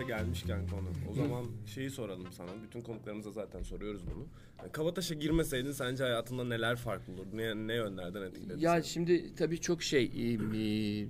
Kabataş'a 0.00 0.22
gelmişken 0.22 0.66
konu. 0.68 0.88
O 1.10 1.14
zaman 1.14 1.46
şeyi 1.66 1.90
soralım 1.90 2.32
sana. 2.32 2.50
Bütün 2.62 2.80
konuklarımıza 2.80 3.30
zaten 3.30 3.62
soruyoruz 3.62 4.02
bunu. 4.14 4.26
Yani 4.58 4.72
Kabataş'a 4.72 5.14
girmeseydin 5.14 5.72
sence 5.72 6.04
hayatında 6.04 6.44
neler 6.44 6.76
farklı 6.76 7.12
olurdu? 7.12 7.28
Ne, 7.36 7.66
ne 7.66 7.74
yönlerden 7.74 8.22
etkiledi 8.22 8.64
Ya 8.64 8.72
seni? 8.74 8.84
şimdi 8.84 9.34
tabii 9.34 9.60
çok 9.60 9.82
şey 9.82 10.04
e, 10.04 10.32
e, 10.32 11.06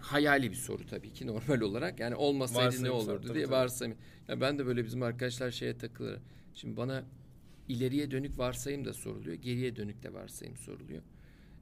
hayali 0.00 0.50
bir 0.50 0.56
soru 0.56 0.86
tabii 0.86 1.12
ki 1.12 1.26
normal 1.26 1.60
olarak. 1.60 2.00
Yani 2.00 2.14
olmasaydı 2.14 2.62
ne 2.62 2.66
Varsayımsal, 2.66 3.12
olurdu 3.12 3.26
tabii, 3.26 3.34
diye 3.34 3.50
varsayım. 3.50 3.96
Ya 4.28 4.40
ben 4.40 4.58
de 4.58 4.66
böyle 4.66 4.84
bizim 4.84 5.02
arkadaşlar 5.02 5.50
şeye 5.50 5.78
takılır. 5.78 6.18
Şimdi 6.54 6.76
bana 6.76 7.04
ileriye 7.68 8.10
dönük 8.10 8.38
varsayım 8.38 8.84
da 8.84 8.92
soruluyor. 8.92 9.36
Geriye 9.36 9.76
dönük 9.76 10.02
de 10.02 10.12
varsayım 10.14 10.56
soruluyor. 10.56 11.02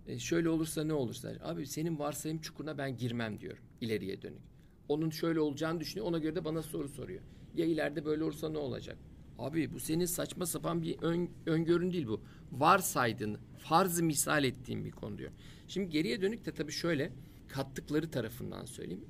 E, 0.06 0.18
şöyle 0.18 0.48
olursa 0.48 0.84
ne 0.84 0.92
olursa. 0.92 1.32
Abi 1.42 1.66
senin 1.66 1.98
varsayım 1.98 2.38
çukuruna 2.40 2.78
ben 2.78 2.96
girmem 2.96 3.40
diyorum 3.40 3.62
ileriye 3.80 4.22
dönük. 4.22 4.53
Onun 4.88 5.10
şöyle 5.10 5.40
olacağını 5.40 5.80
düşünüyor. 5.80 6.06
Ona 6.06 6.18
göre 6.18 6.34
de 6.34 6.44
bana 6.44 6.62
soru 6.62 6.88
soruyor. 6.88 7.22
Ya 7.54 7.66
ileride 7.66 8.04
böyle 8.04 8.24
olursa 8.24 8.48
ne 8.48 8.58
olacak? 8.58 8.98
Abi 9.38 9.72
bu 9.72 9.80
senin 9.80 10.04
saçma 10.04 10.46
sapan 10.46 10.82
bir 10.82 10.98
ön, 11.02 11.30
öngörün 11.46 11.92
değil 11.92 12.06
bu. 12.06 12.20
Varsaydın, 12.52 13.38
farz 13.58 14.00
misal 14.00 14.44
ettiğin 14.44 14.84
bir 14.84 14.90
konu 14.90 15.18
diyor. 15.18 15.30
Şimdi 15.68 15.88
geriye 15.88 16.22
dönük 16.22 16.46
de 16.46 16.52
tabii 16.52 16.72
şöyle 16.72 17.12
kattıkları 17.48 18.10
tarafından 18.10 18.64
söyleyeyim. 18.64 19.04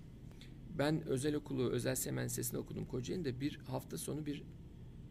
Ben 0.78 1.06
özel 1.06 1.34
okulu, 1.34 1.70
özel 1.70 1.94
semen 1.94 2.24
lisesinde 2.24 2.58
okudum 2.58 2.84
Kocaeli'nde 2.84 3.40
bir 3.40 3.56
hafta 3.56 3.98
sonu 3.98 4.26
bir 4.26 4.42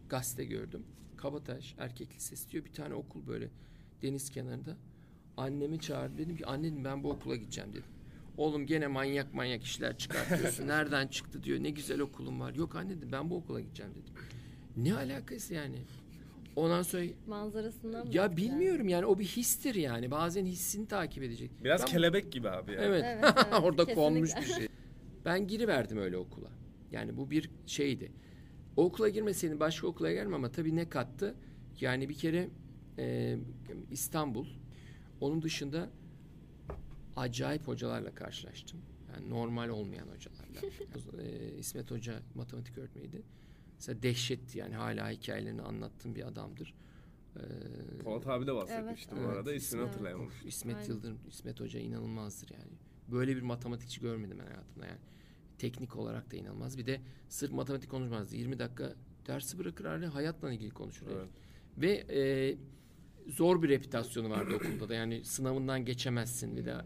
gazete 0.08 0.44
gördüm. 0.44 0.82
Kabataş 1.16 1.74
Erkek 1.78 2.14
Lisesi 2.14 2.50
diyor 2.50 2.64
bir 2.64 2.72
tane 2.72 2.94
okul 2.94 3.26
böyle 3.26 3.50
deniz 4.02 4.30
kenarında. 4.30 4.76
Annemi 5.36 5.80
çağırdı 5.80 6.18
dedim 6.18 6.36
ki 6.36 6.46
anne 6.46 6.64
dedim, 6.64 6.84
ben 6.84 7.02
bu 7.02 7.10
okula 7.10 7.36
gideceğim 7.36 7.72
dedim. 7.72 7.84
Oğlum 8.36 8.66
gene 8.66 8.86
manyak 8.86 9.34
manyak 9.34 9.62
işler 9.64 9.98
çıkartıyorsun. 9.98 10.68
Nereden 10.68 11.06
çıktı 11.06 11.42
diyor. 11.42 11.62
Ne 11.62 11.70
güzel 11.70 12.00
okulum 12.00 12.40
var. 12.40 12.54
Yok 12.54 12.76
anne 12.76 12.90
dedim 12.96 13.08
ben 13.12 13.30
bu 13.30 13.36
okula 13.36 13.60
gideceğim 13.60 13.92
dedim. 13.92 14.14
Ne 14.76 14.94
alakası 14.94 15.54
yani? 15.54 15.76
Ondan 16.56 16.82
sonra 16.82 17.02
Manzarasından 17.26 18.06
mı 18.06 18.14
ya 18.14 18.36
bilmiyorum 18.36 18.88
yani 18.88 19.06
o 19.06 19.18
bir 19.18 19.24
histir 19.24 19.74
yani. 19.74 20.10
Bazen 20.10 20.46
hissini 20.46 20.88
takip 20.88 21.22
edecek. 21.22 21.50
Biraz 21.64 21.80
Ben- 21.80 21.86
kelebek 21.86 22.32
gibi 22.32 22.48
abi 22.50 22.72
yani. 22.72 22.84
Evet. 22.84 23.04
Evet, 23.06 23.24
evet, 23.36 23.62
Orada 23.62 23.84
kesinlikle. 23.86 23.94
konmuş 23.94 24.30
bir 24.36 24.46
şey. 24.54 24.68
Ben 25.24 25.46
giriverdim 25.46 25.98
öyle 25.98 26.16
okula. 26.16 26.48
Yani 26.92 27.16
bu 27.16 27.30
bir 27.30 27.50
şeydi. 27.66 28.12
O 28.76 28.84
okula 28.84 29.08
girmeseydim 29.08 29.60
başka 29.60 29.86
okula 29.86 30.12
gelmem 30.12 30.34
ama 30.34 30.52
tabii 30.52 30.76
ne 30.76 30.88
kattı? 30.88 31.34
Yani 31.80 32.08
bir 32.08 32.14
kere 32.14 32.48
e, 32.98 33.36
İstanbul. 33.90 34.46
Onun 35.20 35.42
dışında 35.42 35.90
acayip 37.16 37.68
hocalarla 37.68 38.14
karşılaştım. 38.14 38.80
Yani 39.14 39.30
normal 39.30 39.68
olmayan 39.68 40.06
hocalarla. 40.06 40.60
E, 41.22 41.58
İsmet 41.58 41.90
Hoca 41.90 42.22
matematik 42.34 42.78
öğretmeniydi. 42.78 43.22
Mesela 43.74 44.02
dehşetti 44.02 44.58
yani 44.58 44.74
hala 44.74 45.10
hikayelerini 45.10 45.62
anlattığım 45.62 46.14
bir 46.14 46.26
adamdır. 46.26 46.74
E, 47.36 47.42
Polat 47.98 48.26
abi 48.26 48.46
de 48.46 48.54
bahsetmişti 48.54 49.10
Evet, 49.12 49.22
bu 49.22 49.26
evet. 49.26 49.36
arada. 49.38 49.54
ismini 49.54 49.82
Evet. 49.82 49.92
hatırlayamamış. 49.92 50.34
İsmet 50.44 50.76
Aynen. 50.76 50.88
Yıldırım, 50.88 51.18
İsmet 51.28 51.60
Hoca 51.60 51.80
inanılmazdır 51.80 52.50
yani. 52.50 52.72
Böyle 53.08 53.36
bir 53.36 53.42
matematikçi 53.42 54.00
görmedim 54.00 54.38
ben 54.40 54.46
hayatımda 54.46 54.86
yani. 54.86 54.98
Teknik 55.58 55.96
olarak 55.96 56.32
da 56.32 56.36
inanılmaz. 56.36 56.78
Bir 56.78 56.86
de 56.86 57.00
sırf 57.28 57.52
matematik 57.52 57.90
konuşmazdı. 57.90 58.36
20 58.36 58.58
dakika 58.58 58.94
dersi 59.26 59.58
bırakır 59.58 59.84
hala 59.84 60.14
hayatla 60.14 60.52
ilgili 60.52 60.70
konuşur. 60.70 61.06
Evet. 61.06 61.28
Ve 61.78 61.90
e, 61.90 62.56
zor 63.30 63.62
bir 63.62 63.68
reputasyonu 63.68 64.30
vardı 64.30 64.54
okulda 64.54 64.88
da. 64.88 64.94
Yani 64.94 65.24
sınavından 65.24 65.84
geçemezsin 65.84 66.56
bir 66.56 66.66
daha. 66.66 66.84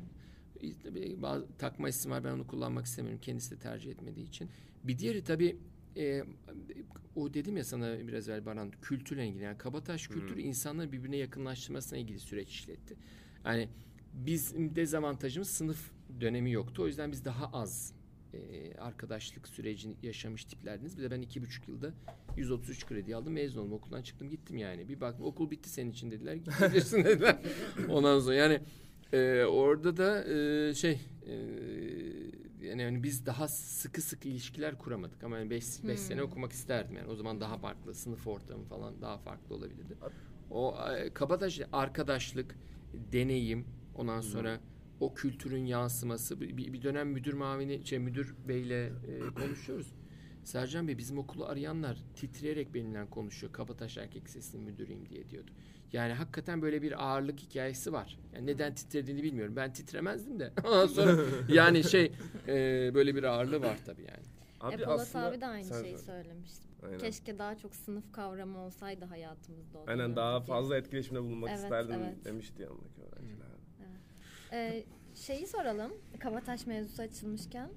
İşte 0.60 1.22
bazı 1.22 1.46
takma 1.58 1.88
isim 1.88 2.10
var 2.10 2.24
ben 2.24 2.32
onu 2.32 2.46
kullanmak 2.46 2.86
istemiyorum. 2.86 3.20
Kendisi 3.22 3.50
de 3.50 3.58
tercih 3.58 3.90
etmediği 3.90 4.26
için. 4.26 4.50
Bir 4.84 4.98
diğeri 4.98 5.24
tabii 5.24 5.56
e, 5.96 6.24
o 7.16 7.34
dedim 7.34 7.56
ya 7.56 7.64
sana 7.64 7.98
biraz 8.08 8.28
evvel 8.28 8.46
Baran 8.46 8.70
kültürle 8.82 9.28
ilgili. 9.28 9.42
Yani 9.44 9.58
Kabataş 9.58 10.08
kültürü 10.08 10.40
insanları 10.40 10.92
birbirine 10.92 11.16
yakınlaştırmasına 11.16 11.98
ilgili 11.98 12.18
süreç 12.18 12.48
işletti. 12.48 12.96
Yani 13.44 13.68
bizim 14.12 14.76
dezavantajımız 14.76 15.50
sınıf 15.50 15.90
dönemi 16.20 16.52
yoktu. 16.52 16.82
O 16.82 16.86
yüzden 16.86 17.12
biz 17.12 17.24
daha 17.24 17.46
az 17.46 17.92
e, 18.34 18.74
arkadaşlık 18.74 19.48
sürecini 19.48 19.96
yaşamış 20.02 20.44
tiplerdiniz. 20.44 20.98
Bir 20.98 21.02
de 21.02 21.10
ben 21.10 21.20
iki 21.20 21.42
buçuk 21.42 21.68
yılda 21.68 21.94
133 22.36 22.86
kredi 22.86 23.16
aldım. 23.16 23.32
Mezun 23.32 23.60
oldum. 23.60 23.72
Okuldan 23.72 24.02
çıktım 24.02 24.30
gittim 24.30 24.56
yani. 24.56 24.88
Bir 24.88 25.00
baktım 25.00 25.26
okul 25.26 25.50
bitti 25.50 25.68
senin 25.68 25.90
için 25.90 26.10
dediler. 26.10 26.34
Gidebilirsin 26.34 27.04
dediler. 27.04 27.38
Ondan 27.88 28.20
sonra 28.20 28.34
yani 28.34 28.60
e, 29.12 29.44
orada 29.44 29.96
da 29.96 30.24
e, 30.24 30.74
şey 30.74 31.00
e, 31.26 31.34
yani 32.62 32.84
hani 32.84 33.02
biz 33.02 33.26
daha 33.26 33.48
sıkı 33.48 34.02
sıkı 34.02 34.28
ilişkiler 34.28 34.78
kuramadık 34.78 35.24
ama 35.24 35.36
5 35.36 35.50
beş, 35.50 35.84
beş 35.84 36.00
sene 36.00 36.22
okumak 36.22 36.52
isterdim 36.52 36.96
yani 36.96 37.08
o 37.08 37.14
zaman 37.14 37.40
daha 37.40 37.58
farklı 37.58 37.94
sınıf 37.94 38.26
ortamı 38.26 38.64
falan 38.64 39.02
daha 39.02 39.18
farklı 39.18 39.54
olabilirdi. 39.54 39.96
O 40.50 40.76
e, 40.96 41.14
kabataş 41.14 41.60
arkadaşlık, 41.72 42.58
deneyim 43.12 43.64
ondan 43.94 44.20
sonra 44.20 44.60
o 45.00 45.14
kültürün 45.14 45.64
yansıması 45.64 46.40
bir, 46.40 46.72
bir 46.72 46.82
dönem 46.82 47.08
müdür 47.08 47.32
mavini 47.32 47.86
şey 47.86 47.98
müdür 47.98 48.34
beyle 48.48 48.86
e, 48.86 49.34
konuşuyoruz. 49.34 49.94
Sercan 50.44 50.88
Bey 50.88 50.98
bizim 50.98 51.18
okulu 51.18 51.44
arayanlar 51.46 51.98
titreyerek 52.14 52.74
benimle 52.74 53.06
konuşuyor. 53.10 53.52
Kabataş 53.52 53.96
Erkek 53.96 54.24
Lisesi'nin 54.24 54.64
müdürüyüm 54.64 55.08
diye 55.08 55.30
diyordu. 55.30 55.50
Yani 55.92 56.12
hakikaten 56.12 56.62
böyle 56.62 56.82
bir 56.82 57.04
ağırlık 57.04 57.40
hikayesi 57.40 57.92
var. 57.92 58.18
Yani 58.34 58.46
neden 58.46 58.74
titrediğini 58.74 59.22
bilmiyorum. 59.22 59.56
Ben 59.56 59.72
titremezdim 59.72 60.40
de. 60.40 60.52
Ondan 60.64 60.86
sonra 60.86 61.22
yani 61.48 61.84
şey 61.84 62.12
e, 62.48 62.54
böyle 62.94 63.14
bir 63.14 63.22
ağırlığı 63.22 63.62
var 63.62 63.78
tabii 63.86 64.02
yani. 64.02 64.24
Abi 64.60 64.82
e, 64.82 64.84
Polat 64.84 65.00
aslında- 65.00 65.26
abi 65.26 65.40
de 65.40 65.46
aynı 65.46 65.68
şeyi 65.68 65.74
söyle. 65.82 65.98
söylemişti. 65.98 66.68
Aynen. 66.84 66.98
Keşke 66.98 67.38
daha 67.38 67.58
çok 67.58 67.74
sınıf 67.74 68.12
kavramı 68.12 68.58
olsaydı 68.58 69.04
hayatımızda. 69.04 69.78
Aynen 69.78 69.98
dönemde 69.98 70.16
daha 70.16 70.40
fazla 70.40 70.76
etkileşimde 70.76 71.22
bulunmak 71.22 71.50
Evet, 71.50 71.60
isterdim 71.62 72.00
evet. 72.04 72.24
demişti 72.24 72.62
yanındaki 72.62 73.00
öğrenciler. 73.02 73.48
Ee, 74.52 74.84
şeyi 75.14 75.46
soralım. 75.46 75.92
Kabataş 76.18 76.66
mevzusu 76.66 77.02
açılmışken. 77.02 77.70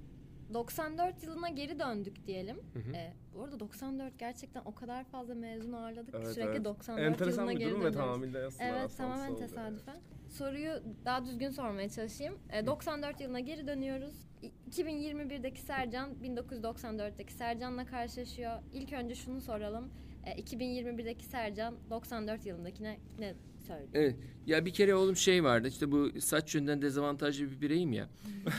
94 0.53 1.23
yılına 1.23 1.49
geri 1.49 1.79
döndük 1.79 2.27
diyelim. 2.27 2.57
hı. 2.73 2.79
Ee, 2.95 3.13
bu 3.35 3.43
arada 3.43 3.59
94 3.59 4.19
gerçekten 4.19 4.61
o 4.65 4.75
kadar 4.75 5.03
fazla 5.03 5.35
mezun 5.35 5.73
ağırladık 5.73 6.11
ki 6.13 6.19
Evet, 6.23 6.33
sürekli 6.33 6.51
evet. 6.51 6.65
94 6.65 7.05
Enteresan 7.07 7.41
yılına 7.41 7.55
bir 7.55 7.59
geri 7.59 7.69
durum 7.69 7.79
ve 7.81 7.85
dönüyoruz. 7.85 7.97
tamamıyla 8.07 8.47
aslında 8.47 8.63
Evet 8.65 8.97
tamamen 8.97 9.35
tesadüfen. 9.35 9.97
Soruyu 10.29 10.71
daha 11.05 11.25
düzgün 11.25 11.49
sormaya 11.49 11.89
çalışayım. 11.89 12.39
Ee, 12.49 12.65
94 12.65 13.21
yılına 13.21 13.39
geri 13.39 13.67
dönüyoruz. 13.67 14.13
İ- 14.41 14.51
2021'deki 14.69 15.61
Sercan 15.61 16.09
1994'teki 16.23 17.33
Sercan'la 17.33 17.85
karşılaşıyor. 17.85 18.59
İlk 18.73 18.93
önce 18.93 19.15
şunu 19.15 19.41
soralım. 19.41 19.89
Ee, 20.25 20.41
2021'deki 20.41 21.25
Sercan 21.25 21.75
94 21.89 22.45
yılındakine 22.45 22.97
ne 23.19 23.33
söylüyor? 23.61 23.89
Evet. 23.93 24.15
Ya 24.45 24.65
bir 24.65 24.73
kere 24.73 24.95
oğlum 24.95 25.15
şey 25.15 25.43
vardı. 25.43 25.67
İşte 25.67 25.91
bu 25.91 26.21
saç 26.21 26.55
yönden 26.55 26.81
dezavantajlı 26.81 27.51
bir 27.51 27.61
bireyim 27.61 27.93
ya. 27.93 28.09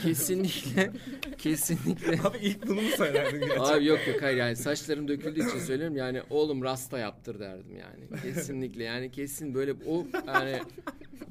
Kesinlikle 0.03 0.91
kesinlikle 1.37 2.19
Abi 2.23 2.37
ilk 2.41 2.67
bunu 2.67 2.81
mu 2.81 2.87
söylerdin 2.97 3.39
gerçekten? 3.39 3.63
Abi 3.63 3.85
yok 3.85 3.99
yok 4.07 4.21
hayır 4.21 4.37
yani 4.37 4.55
saçlarım 4.55 5.07
döküldüğü 5.07 5.49
için 5.49 5.59
söylüyorum 5.59 5.95
yani 5.95 6.21
oğlum 6.29 6.63
rasta 6.63 6.99
yaptır 6.99 7.39
derdim 7.39 7.77
yani 7.77 8.21
kesinlikle 8.21 8.83
yani 8.83 9.11
kesin 9.11 9.53
böyle 9.53 9.73
o 9.87 10.07
yani 10.27 10.59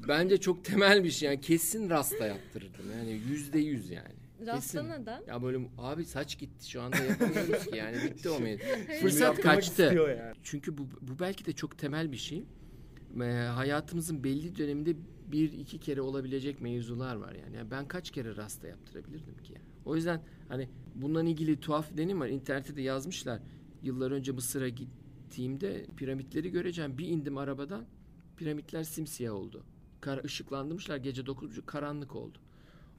bence 0.07 0.37
çok 0.37 0.65
temel 0.65 1.03
bir 1.03 1.11
şey 1.11 1.29
yani 1.29 1.41
kesin 1.41 1.89
rasta 1.89 2.27
yaptırırdım 2.27 2.85
yani 2.97 3.11
yüzde 3.29 3.59
yüz 3.59 3.89
yani. 3.89 4.13
Rasta 4.45 4.81
Kesin. 4.81 4.89
neden? 4.89 5.21
Ya 5.27 5.43
böyle 5.43 5.57
abi 5.77 6.05
saç 6.05 6.39
gitti 6.39 6.69
şu 6.69 6.81
anda 6.81 6.97
yapamıyoruz 6.97 7.65
ki 7.65 7.77
yani 7.77 7.97
bitti 8.03 8.29
o 8.29 8.39
mevzu. 8.39 8.63
Fırsat 9.01 9.41
kaçtı. 9.41 9.81
yani. 9.83 10.33
Çünkü 10.43 10.77
bu, 10.77 10.87
bu 11.01 11.19
belki 11.19 11.45
de 11.45 11.53
çok 11.53 11.77
temel 11.77 12.11
bir 12.11 12.17
şey. 12.17 12.43
Ee, 13.21 13.23
hayatımızın 13.33 14.23
belli 14.23 14.57
döneminde 14.57 14.95
bir 15.31 15.51
iki 15.51 15.79
kere 15.79 16.01
olabilecek 16.01 16.61
mevzular 16.61 17.15
var 17.15 17.33
yani. 17.33 17.55
Yani 17.55 17.71
ben 17.71 17.87
kaç 17.87 18.11
kere 18.11 18.35
rasta 18.35 18.67
yaptırabilirdim 18.67 19.37
ki? 19.43 19.53
O 19.85 19.95
yüzden 19.95 20.21
hani 20.49 20.69
bundan 20.95 21.25
ilgili 21.25 21.59
tuhaf 21.59 21.97
deneyim 21.97 22.19
var. 22.19 22.27
İnternette 22.27 22.75
de 22.75 22.81
yazmışlar. 22.81 23.39
Yıllar 23.83 24.11
önce 24.11 24.31
Mısır'a 24.31 24.69
gittiğimde 24.69 25.85
piramitleri 25.97 26.51
göreceğim. 26.51 26.97
Bir 26.97 27.07
indim 27.07 27.37
arabadan 27.37 27.85
piramitler 28.37 28.83
simsiyah 28.83 29.33
oldu. 29.33 29.63
Kar, 30.01 30.23
ışıklandırmışlar 30.23 30.97
gece 30.97 31.21
9.30 31.21 31.65
karanlık 31.65 32.15
oldu. 32.15 32.37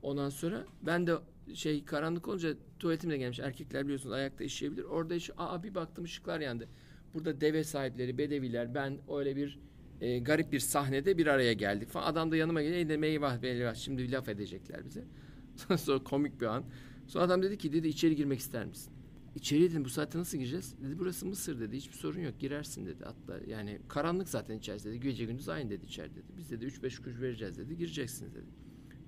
Ondan 0.03 0.29
sonra 0.29 0.65
ben 0.83 1.07
de 1.07 1.15
şey 1.55 1.85
karanlık 1.85 2.29
olunca 2.29 2.55
tuvaletim 2.79 3.11
de 3.11 3.17
gelmiş. 3.17 3.41
Erkekler 3.41 3.85
biliyorsunuz 3.85 4.13
ayakta 4.13 4.45
işeyebilir. 4.45 4.83
Orada 4.85 5.15
iş, 5.15 5.31
aa 5.39 5.63
bir 5.63 5.75
baktım 5.75 6.05
ışıklar 6.05 6.41
yandı. 6.41 6.69
Burada 7.15 7.41
deve 7.41 7.65
sahipleri, 7.65 8.19
bedeviler, 8.19 8.75
ben 8.75 8.99
öyle 9.09 9.37
bir 9.37 9.59
e, 10.01 10.19
garip 10.19 10.53
bir 10.53 10.61
sahnede 10.61 11.19
bir 11.19 11.27
araya 11.27 11.53
geldik 11.53 11.89
falan. 11.89 12.07
Adam 12.07 12.31
da 12.31 12.37
yanıma 12.37 12.63
geliyor. 12.63 12.89
Dedim 12.89 13.05
eyvah 13.05 13.43
eyvah 13.43 13.75
şimdi 13.75 14.13
laf 14.13 14.29
edecekler 14.29 14.85
bize. 14.85 15.05
Sonra 15.77 16.05
komik 16.05 16.41
bir 16.41 16.47
an. 16.47 16.65
Sonra 17.07 17.25
adam 17.25 17.43
dedi 17.43 17.59
ki 17.59 17.73
dedi 17.73 17.89
içeri 17.89 18.17
girmek 18.17 18.39
ister 18.39 18.67
misin? 18.67 18.93
İçeri 19.35 19.71
dedim 19.71 19.85
bu 19.85 19.89
saatte 19.89 20.19
nasıl 20.19 20.39
gireceğiz? 20.39 20.75
Dedi 20.83 20.99
burası 20.99 21.27
Mısır 21.27 21.61
dedi. 21.61 21.77
Hiçbir 21.77 21.97
sorun 21.97 22.21
yok. 22.21 22.41
Girersin 22.41 22.87
dedi. 22.87 23.05
Hatta 23.05 23.41
yani 23.47 23.81
karanlık 23.89 24.29
zaten 24.29 24.59
içerisi 24.59 24.89
dedi. 24.89 25.01
Gece 25.01 25.25
gündüz 25.25 25.49
aynı 25.49 25.71
dedi 25.71 25.85
içeride 25.85 26.15
dedi. 26.17 26.33
Biz 26.37 26.51
dedi 26.51 26.65
3-5 26.65 27.03
kuruş 27.03 27.21
vereceğiz 27.21 27.59
dedi. 27.59 27.77
Gireceksiniz 27.77 28.35
dedi. 28.35 28.47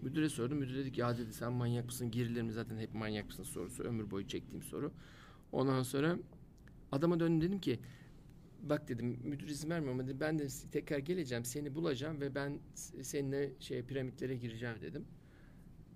Müdüre 0.02 0.28
sordum. 0.28 0.58
Müdür 0.58 0.74
dedi 0.74 0.92
ki 0.92 1.00
ya 1.00 1.18
dedi 1.18 1.32
sen 1.32 1.52
manyak 1.52 1.84
mısın? 1.84 2.10
Girilir 2.10 2.42
mi 2.42 2.52
zaten 2.52 2.78
hep 2.78 2.94
manyak 2.94 3.26
mısın 3.26 3.42
sorusu. 3.42 3.82
Ömür 3.82 4.10
boyu 4.10 4.26
çektiğim 4.26 4.62
soru. 4.62 4.92
Ondan 5.52 5.82
sonra 5.82 6.18
adama 6.92 7.20
döndüm 7.20 7.48
dedim 7.48 7.60
ki 7.60 7.78
bak 8.68 8.88
dedim 8.88 9.18
müdür 9.22 9.48
izin 9.48 9.70
vermiyor 9.70 9.94
ama 9.94 10.06
dedi, 10.06 10.20
ben 10.20 10.38
de 10.38 10.46
tekrar 10.72 10.98
geleceğim 10.98 11.44
seni 11.44 11.74
bulacağım 11.74 12.20
ve 12.20 12.34
ben 12.34 12.58
seninle 13.02 13.52
şey 13.60 13.82
piramitlere 13.82 14.36
gireceğim 14.36 14.76
dedim. 14.82 15.04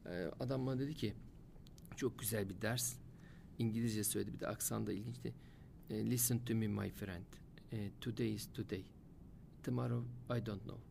Ee, 0.06 0.30
adam 0.40 0.66
bana 0.66 0.78
dedi 0.78 0.94
ki 0.94 1.14
çok 1.96 2.18
güzel 2.18 2.48
bir 2.48 2.62
ders. 2.62 2.96
İngilizce 3.58 4.04
söyledi 4.04 4.32
bir 4.32 4.40
de 4.40 4.46
aksan 4.46 4.86
da 4.86 4.92
ilginçti. 4.92 5.34
E, 5.90 6.10
Listen 6.10 6.38
to 6.38 6.54
me 6.54 6.68
my 6.68 6.90
friend. 6.90 7.24
E, 7.72 7.90
today 8.00 8.34
is 8.34 8.48
today. 8.54 8.84
Tomorrow 9.62 10.36
I 10.38 10.46
don't 10.46 10.62
know. 10.62 10.89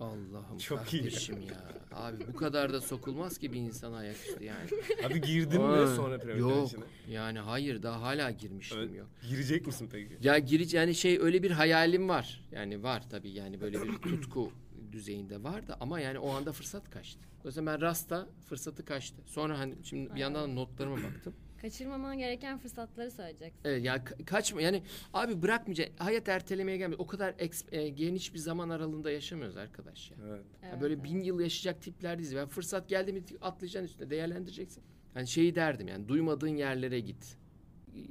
Allah'ım 0.00 0.58
Çok 0.58 0.78
kardeşim 0.78 1.40
ya. 1.40 1.72
Abi 1.92 2.16
bu 2.32 2.36
kadar 2.36 2.72
da 2.72 2.80
sokulmaz 2.80 3.38
ki 3.38 3.52
bir 3.52 3.58
insana 3.60 3.96
ayaküstü 3.96 4.44
yani. 4.44 4.68
Abi 5.06 5.20
girdin 5.20 5.62
mi 5.62 5.88
sonra 5.96 6.18
piramitlerin 6.18 6.38
Yok 6.48 6.68
içine? 6.68 6.84
yani 7.08 7.38
hayır 7.38 7.82
daha 7.82 8.02
hala 8.02 8.30
girmiştim 8.30 8.78
Evet. 8.78 8.96
yok. 8.96 9.06
Girecek 9.30 9.66
misin 9.66 9.88
peki? 9.92 10.18
Ya 10.22 10.38
girici 10.38 10.76
yani 10.76 10.94
şey 10.94 11.18
öyle 11.20 11.42
bir 11.42 11.50
hayalim 11.50 12.08
var. 12.08 12.44
Yani 12.52 12.82
var 12.82 13.02
tabii 13.10 13.30
yani 13.30 13.60
böyle 13.60 13.82
bir 13.82 13.92
tutku 13.98 14.52
düzeyinde 14.92 15.42
var 15.42 15.66
da 15.68 15.76
ama 15.80 16.00
yani 16.00 16.18
o 16.18 16.30
anda 16.30 16.52
fırsat 16.52 16.90
kaçtı. 16.90 17.20
O 17.44 17.48
yüzden 17.48 17.66
ben 17.66 17.80
Rasta 17.80 18.26
fırsatı 18.48 18.84
kaçtı. 18.84 19.22
Sonra 19.26 19.58
hani 19.58 19.74
şimdi 19.82 20.14
bir 20.14 20.20
yandan 20.20 20.56
notlarıma 20.56 20.96
baktım. 20.96 21.34
Kaçırmaman 21.62 22.18
gereken 22.18 22.58
fırsatları 22.58 23.10
söyleyeceksin. 23.10 23.60
Evet 23.64 23.84
ya 23.84 23.96
ka- 23.96 24.24
kaçma 24.24 24.62
yani 24.62 24.82
abi 25.14 25.42
bırakmayacak 25.42 25.90
hayat 25.98 26.28
ertelemeye 26.28 26.76
gelmiyor. 26.78 27.00
O 27.00 27.06
kadar 27.06 27.32
eks- 27.32 27.74
e, 27.76 27.88
geniş 27.88 28.34
bir 28.34 28.38
zaman 28.38 28.68
aralığında 28.68 29.10
yaşamıyoruz 29.10 29.56
arkadaş 29.56 30.10
ya. 30.10 30.16
Evet. 30.28 30.44
Ya 30.62 30.68
Evet, 30.70 30.80
böyle 30.80 30.94
evet. 30.94 31.04
bin 31.04 31.20
yıl 31.20 31.40
yaşayacak 31.40 31.82
tipler 31.82 32.18
değiliz. 32.18 32.32
Yani 32.32 32.48
fırsat 32.48 32.88
geldi 32.88 33.12
mi 33.12 33.22
atlayacaksın 33.40 33.88
üstüne 33.88 34.10
değerlendireceksin. 34.10 34.82
Yani 35.14 35.28
şeyi 35.28 35.54
derdim 35.54 35.88
yani 35.88 36.08
duymadığın 36.08 36.56
yerlere 36.56 37.00
git. 37.00 37.36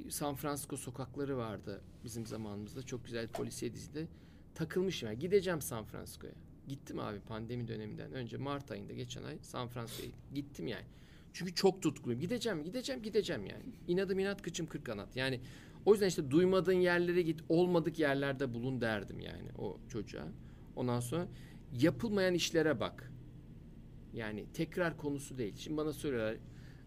San 0.08 0.34
Francisco 0.34 0.76
sokakları 0.76 1.36
vardı 1.36 1.80
bizim 2.04 2.26
zamanımızda. 2.26 2.82
Çok 2.82 3.04
güzel 3.04 3.28
polisiye 3.28 3.72
dizide. 3.74 4.06
Takılmışım 4.54 5.08
yani 5.08 5.18
gideceğim 5.18 5.60
San 5.60 5.84
Francisco'ya. 5.84 6.32
Gittim 6.68 6.98
abi 6.98 7.20
pandemi 7.20 7.68
döneminden 7.68 8.12
önce 8.12 8.36
Mart 8.36 8.70
ayında 8.70 8.92
geçen 8.92 9.22
ay 9.22 9.38
San 9.42 9.68
Francisco'ya 9.68 10.10
gittim 10.34 10.66
yani. 10.66 10.84
Çünkü 11.36 11.54
çok 11.54 11.82
tutkuluyum. 11.82 12.20
Gideceğim, 12.20 12.64
gideceğim, 12.64 13.02
gideceğim 13.02 13.46
yani. 13.46 13.64
İnadım 13.88 14.18
inat, 14.18 14.42
kıçım 14.42 14.66
kırk 14.66 14.86
kanat. 14.86 15.16
Yani 15.16 15.40
o 15.86 15.92
yüzden 15.92 16.06
işte 16.08 16.30
duymadığın 16.30 16.72
yerlere 16.72 17.22
git, 17.22 17.40
olmadık 17.48 17.98
yerlerde 17.98 18.54
bulun 18.54 18.80
derdim 18.80 19.20
yani 19.20 19.48
o 19.58 19.78
çocuğa. 19.88 20.28
Ondan 20.76 21.00
sonra 21.00 21.28
yapılmayan 21.80 22.34
işlere 22.34 22.80
bak. 22.80 23.12
Yani 24.14 24.46
tekrar 24.54 24.96
konusu 24.96 25.38
değil. 25.38 25.54
Şimdi 25.56 25.76
bana 25.76 25.92
soruyorlar. 25.92 26.36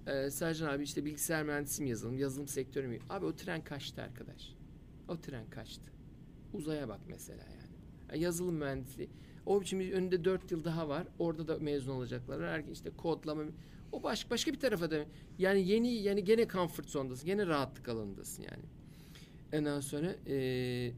"Ee, 0.07 0.29
Sercan 0.29 0.67
abi 0.73 0.83
işte 0.83 1.05
bilgisayar 1.05 1.43
mühendisi 1.43 1.83
mi 1.83 1.89
yazılım, 1.89 2.17
yazılım 2.17 2.47
sektörü 2.47 2.87
mü? 2.87 2.99
Abi 3.09 3.25
o 3.25 3.35
tren 3.35 3.63
kaçtı 3.63 4.01
arkadaş. 4.01 4.55
O 5.07 5.17
tren 5.21 5.49
kaçtı. 5.49 5.91
Uzaya 6.53 6.87
bak 6.87 6.99
mesela 7.09 7.43
yani. 7.43 7.73
Yani 8.09 8.23
yazılım 8.23 8.55
mühendisi. 8.55 9.09
O 9.45 9.61
biçim 9.61 9.79
önünde 9.79 10.23
dört 10.25 10.51
yıl 10.51 10.63
daha 10.63 10.89
var. 10.89 11.07
Orada 11.19 11.47
da 11.47 11.59
mezun 11.59 11.91
olacaklar. 11.91 12.49
Herkes 12.49 12.77
işte 12.77 12.89
kodlama. 12.89 13.43
O 13.91 14.03
baş, 14.03 14.31
başka 14.31 14.53
bir 14.53 14.59
tarafa 14.59 14.91
da. 14.91 15.05
Yani 15.37 15.67
yeni 15.67 15.93
yani 15.93 16.23
gene 16.23 16.47
comfort 16.47 16.89
zone'dasın. 16.89 17.25
Gene 17.25 17.45
rahatlık 17.47 17.89
alanındasın 17.89 18.43
yani. 18.43 18.63
Ondan 19.53 19.79
sonra 19.79 20.15
eee 20.25 20.93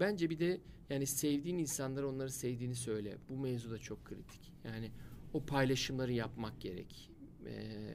Bence 0.00 0.30
bir 0.30 0.38
de 0.38 0.60
yani 0.90 1.06
sevdiğin 1.06 1.58
insanlara 1.58 2.06
onları 2.06 2.30
sevdiğini 2.30 2.74
söyle. 2.74 3.16
Bu 3.28 3.36
mevzu 3.36 3.70
da 3.70 3.78
çok 3.78 4.04
kritik. 4.04 4.52
Yani 4.64 4.90
o 5.32 5.46
paylaşımları 5.46 6.12
yapmak 6.12 6.60
gerek. 6.60 7.10
Ee, 7.46 7.94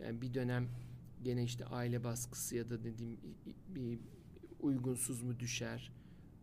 yani 0.00 0.22
bir 0.22 0.34
dönem 0.34 0.68
gene 1.22 1.44
işte 1.44 1.64
aile 1.64 2.04
baskısı 2.04 2.56
ya 2.56 2.70
da 2.70 2.84
dediğim 2.84 3.18
bir 3.68 3.98
uygunsuz 4.60 5.22
mu 5.22 5.40
düşer. 5.40 5.92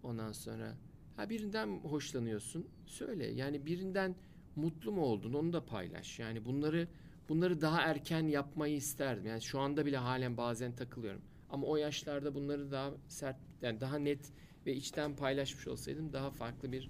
Ondan 0.03 0.31
sonra 0.31 0.77
ha 1.15 1.29
birinden 1.29 1.79
hoşlanıyorsun. 1.79 2.67
Söyle. 2.85 3.25
Yani 3.25 3.65
birinden 3.65 4.15
mutlu 4.55 4.91
mu 4.91 5.01
oldun? 5.01 5.33
Onu 5.33 5.53
da 5.53 5.65
paylaş. 5.65 6.19
Yani 6.19 6.45
bunları 6.45 6.87
bunları 7.29 7.61
daha 7.61 7.81
erken 7.81 8.27
yapmayı 8.27 8.75
isterdim. 8.75 9.25
Yani 9.25 9.41
şu 9.41 9.59
anda 9.59 9.85
bile 9.85 9.97
halen 9.97 10.37
bazen 10.37 10.75
takılıyorum. 10.75 11.21
Ama 11.49 11.67
o 11.67 11.75
yaşlarda 11.77 12.35
bunları 12.35 12.71
daha 12.71 12.91
sert 13.07 13.37
yani 13.61 13.81
daha 13.81 13.97
net 13.97 14.31
ve 14.65 14.73
içten 14.73 15.15
paylaşmış 15.15 15.67
olsaydım 15.67 16.13
daha 16.13 16.31
farklı 16.31 16.71
bir 16.71 16.89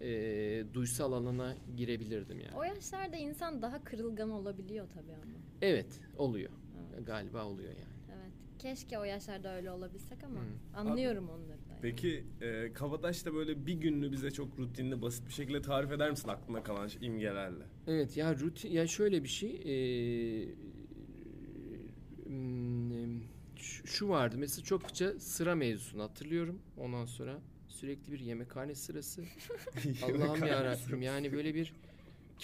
e, 0.00 0.74
duysal 0.74 1.12
alana 1.12 1.54
girebilirdim 1.76 2.40
yani. 2.40 2.56
O 2.56 2.62
yaşlarda 2.62 3.16
insan 3.16 3.62
daha 3.62 3.84
kırılgan 3.84 4.30
olabiliyor 4.30 4.88
tabii 4.94 5.12
ama. 5.12 5.32
Evet 5.62 6.00
oluyor. 6.16 6.50
Evet. 6.94 7.06
Galiba 7.06 7.44
oluyor 7.44 7.68
yani. 7.72 7.98
Evet. 8.20 8.32
Keşke 8.58 8.98
o 8.98 9.04
yaşlarda 9.04 9.56
öyle 9.56 9.70
olabilsek 9.70 10.24
ama 10.24 10.40
Hı. 10.40 10.44
anlıyorum 10.74 11.28
onları 11.28 11.48
da. 11.48 11.52
yani. 11.52 11.67
Peki 11.82 12.24
e, 12.40 12.72
Kabataş'ta 12.72 13.34
böyle 13.34 13.66
bir 13.66 13.72
gününü 13.72 14.12
bize 14.12 14.30
çok 14.30 14.58
rutinli 14.58 15.02
basit 15.02 15.26
bir 15.28 15.32
şekilde 15.32 15.62
tarif 15.62 15.92
eder 15.92 16.10
misin 16.10 16.28
aklına 16.28 16.62
kalan 16.62 16.90
imgelerle? 17.00 17.64
Evet 17.86 18.16
ya 18.16 18.34
rutin 18.38 18.70
ya 18.70 18.86
şöyle 18.86 19.22
bir 19.24 19.28
şey 19.28 19.50
e, 19.50 19.74
şu 23.84 24.08
vardı. 24.08 24.36
Mesela 24.38 24.64
çokça 24.64 25.20
sıra 25.20 25.54
mevzusunu 25.54 26.02
hatırlıyorum. 26.02 26.58
Ondan 26.76 27.06
sonra 27.06 27.38
sürekli 27.68 28.12
bir 28.12 28.20
yemekhane 28.20 28.74
sırası. 28.74 29.22
Allah'ım 30.02 30.46
ya 30.46 30.64
Rabbim 30.64 31.02
yani 31.02 31.32
böyle 31.32 31.54
bir 31.54 31.72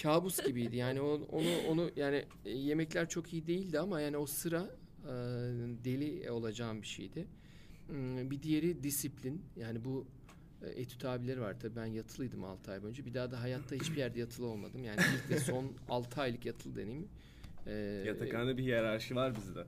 kabus 0.03 0.45
gibiydi. 0.45 0.75
Yani 0.75 1.01
o- 1.01 1.21
onu 1.31 1.47
onu 1.69 1.91
yani 1.95 2.25
e, 2.45 2.51
yemekler 2.51 3.09
çok 3.09 3.33
iyi 3.33 3.47
değildi 3.47 3.79
ama 3.79 4.01
yani 4.01 4.17
o 4.17 4.25
sıra 4.25 4.69
e, 5.03 5.09
deli 5.83 6.31
olacağım 6.31 6.81
bir 6.81 6.87
şeydi. 6.87 7.27
Bir 8.31 8.43
diğeri 8.43 8.83
disiplin 8.83 9.41
yani 9.55 9.85
bu 9.85 10.05
e, 10.63 10.67
etüt 10.81 11.05
abileri 11.05 11.41
var 11.41 11.59
tabii 11.59 11.75
ben 11.75 11.85
yatılıydım 11.85 12.43
6 12.43 12.71
ay 12.71 12.83
boyunca 12.83 13.05
bir 13.05 13.13
daha 13.13 13.31
da 13.31 13.41
hayatta 13.41 13.75
hiçbir 13.75 13.97
yerde 13.97 14.19
yatılı 14.19 14.45
olmadım 14.45 14.83
yani 14.83 14.99
ilk 15.15 15.29
ve 15.29 15.39
son 15.39 15.71
6 15.89 16.21
aylık 16.21 16.45
yatılı 16.45 16.75
deneyim. 16.75 17.07
E, 17.67 17.71
Yatakhanede 18.07 18.57
bir 18.57 18.63
hiyerarşi 18.63 19.15
var 19.15 19.35
bizde. 19.35 19.65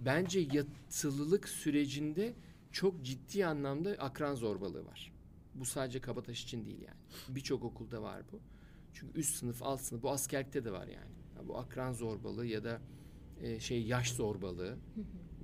Bence 0.00 0.40
yatılılık 0.52 1.48
sürecinde 1.48 2.32
çok 2.72 3.02
ciddi 3.04 3.46
anlamda 3.46 3.90
akran 3.90 4.34
zorbalığı 4.34 4.86
var. 4.86 5.12
Bu 5.54 5.64
sadece 5.64 6.00
Kabataş 6.00 6.42
için 6.44 6.64
değil 6.64 6.80
yani. 6.80 6.96
Birçok 7.36 7.64
okulda 7.64 8.02
var 8.02 8.22
bu. 8.32 8.40
Çünkü 8.92 9.20
üst 9.20 9.36
sınıf, 9.36 9.62
alt 9.62 9.80
sınıf, 9.80 10.02
bu 10.02 10.10
askerlikte 10.10 10.64
de 10.64 10.72
var 10.72 10.86
yani. 10.86 11.12
Ya 11.36 11.48
bu 11.48 11.58
akran 11.58 11.92
zorbalığı 11.92 12.46
ya 12.46 12.64
da 12.64 12.80
e, 13.42 13.60
şey 13.60 13.82
yaş 13.82 14.12
zorbalığı 14.12 14.76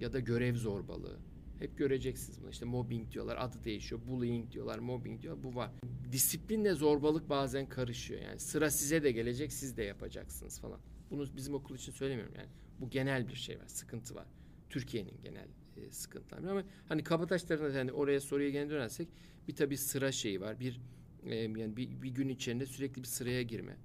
ya 0.01 0.13
da 0.13 0.21
görev 0.21 0.57
zorbalığı. 0.57 1.19
Hep 1.61 1.79
göreceksiniz 1.79 2.43
bunu. 2.43 2.51
İşte 2.51 2.65
mobbing 2.65 3.13
diyorlar, 3.13 3.37
adı 3.41 3.65
değişiyor. 3.65 4.01
Bullying 4.07 4.53
diyorlar, 4.53 4.79
mobbing 4.79 5.23
diyorlar. 5.23 5.45
Bu 5.45 5.55
var. 5.55 5.71
Disiplinle 6.13 6.75
zorbalık 6.75 7.29
bazen 7.29 7.69
karışıyor. 7.69 8.21
Yani 8.21 8.41
sıra 8.41 8.71
size 8.71 9.03
de 9.03 9.13
gelecek, 9.13 9.53
siz 9.53 9.77
de 9.77 9.83
yapacaksınız 9.83 10.61
falan. 10.61 10.81
Bunu 11.11 11.37
bizim 11.37 11.55
okul 11.55 11.75
için 11.75 11.93
söylemiyorum 11.93 12.35
yani. 12.37 12.49
Bu 12.81 12.91
genel 12.91 13.29
bir 13.29 13.35
şey 13.35 13.59
var, 13.59 13.67
sıkıntı 13.67 14.15
var. 14.15 14.27
Türkiye'nin 14.71 15.15
genel 15.23 15.49
e, 15.77 15.91
sıkıntıları 15.91 16.51
ama 16.51 16.63
hani 16.89 17.05
Kabataşlarına 17.05 17.79
yani 17.79 17.93
oraya 17.93 18.21
soruya 18.21 18.51
gene 18.51 18.71
dönersek 18.71 19.09
bir 19.49 19.55
tabii 19.55 19.77
sıra 19.77 20.13
şeyi 20.13 20.41
var. 20.41 20.61
Bir 20.61 20.81
e, 21.25 21.35
yani 21.35 21.77
bir, 21.77 22.03
bir 22.03 22.11
gün 22.11 22.29
içerisinde 22.29 22.67
sürekli 22.67 23.03
bir 23.03 23.07
sıraya 23.07 23.43
girme. 23.43 23.77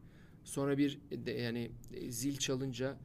Sonra 0.44 0.78
bir 0.78 1.00
de, 1.12 1.32
yani 1.32 1.72
e, 1.94 2.12
zil 2.12 2.38
çalınca 2.38 2.98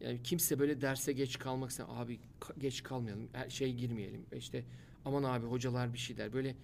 yani 0.00 0.22
kimse 0.22 0.58
böyle 0.58 0.80
derse 0.80 1.12
geç 1.12 1.38
kalmak 1.38 1.70
istemiyor. 1.70 1.96
Abi 1.96 2.18
geç 2.58 2.82
kalmayalım. 2.82 3.28
Her 3.32 3.50
şey 3.50 3.74
girmeyelim. 3.74 4.26
İşte 4.36 4.64
aman 5.04 5.22
abi 5.22 5.46
hocalar 5.46 5.92
bir 5.92 5.98
şey 5.98 6.16
der. 6.16 6.32
Böyle 6.32 6.54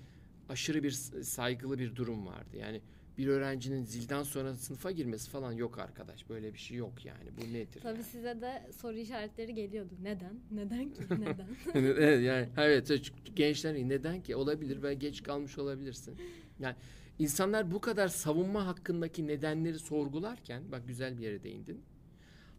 aşırı 0.49 0.83
bir 0.83 0.91
saygılı 1.23 1.79
bir 1.79 1.97
durum 1.97 2.27
vardı. 2.27 2.57
Yani 2.57 2.81
bir 3.19 3.27
öğrencinin 3.27 3.85
zilden 3.85 4.23
sonra 4.23 4.55
sınıfa 4.55 4.91
girmesi 4.91 5.31
falan 5.31 5.53
yok 5.53 5.79
arkadaş. 5.79 6.29
Böyle 6.29 6.55
bir 6.55 6.59
şey 6.59 6.77
yok 6.77 7.05
yani. 7.05 7.31
Bu 7.37 7.53
nedir? 7.53 7.81
Tabii 7.81 7.95
yani? 7.95 8.05
size 8.05 8.41
de 8.41 8.71
soru 8.81 8.97
işaretleri 8.97 9.55
geliyordu. 9.55 9.95
Neden? 10.03 10.41
Neden 10.51 10.91
ki? 10.91 11.03
Neden? 11.11 11.47
evet 11.75 12.23
yani 12.23 12.49
evet 12.57 13.13
gençler 13.37 13.75
neden 13.75 14.23
ki 14.23 14.37
olabilir 14.37 14.83
ve 14.83 14.95
geç 14.95 15.23
kalmış 15.23 15.59
olabilirsin. 15.59 16.17
Yani 16.61 16.77
insanlar 17.19 17.71
bu 17.71 17.81
kadar 17.81 18.09
savunma 18.09 18.67
hakkındaki 18.67 19.27
nedenleri 19.27 19.79
sorgularken 19.79 20.63
bak 20.73 20.89
güzel 20.89 21.19
bir 21.19 21.23
yere 21.23 21.43
değindin. 21.43 21.83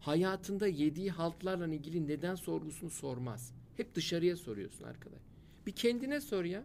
Hayatında 0.05 0.67
yediği 0.67 1.11
haltlarla 1.11 1.67
ilgili 1.67 2.07
neden 2.07 2.35
sorgusunu 2.35 2.89
sormaz. 2.89 3.53
Hep 3.77 3.95
dışarıya 3.95 4.35
soruyorsun 4.37 4.83
arkadaş. 4.83 5.19
Bir 5.67 5.71
kendine 5.71 6.21
sor 6.21 6.43
ya. 6.43 6.63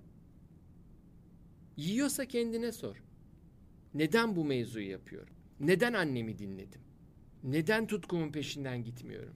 Yiyorsa 1.76 2.24
kendine 2.24 2.72
sor. 2.72 2.96
Neden 3.94 4.36
bu 4.36 4.44
mevzuyu 4.44 4.90
yapıyorum? 4.90 5.34
Neden 5.60 5.92
annemi 5.92 6.38
dinledim? 6.38 6.80
Neden 7.44 7.86
tutkumun 7.86 8.32
peşinden 8.32 8.84
gitmiyorum? 8.84 9.34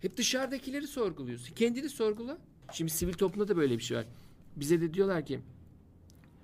Hep 0.00 0.16
dışarıdakileri 0.16 0.86
sorguluyorsun. 0.86 1.54
Kendini 1.54 1.88
sorgula. 1.88 2.38
Şimdi 2.72 2.90
sivil 2.90 3.12
toplumda 3.12 3.48
da 3.48 3.56
böyle 3.56 3.78
bir 3.78 3.82
şey 3.82 3.96
var. 3.96 4.06
Bize 4.56 4.80
de 4.80 4.94
diyorlar 4.94 5.26
ki 5.26 5.40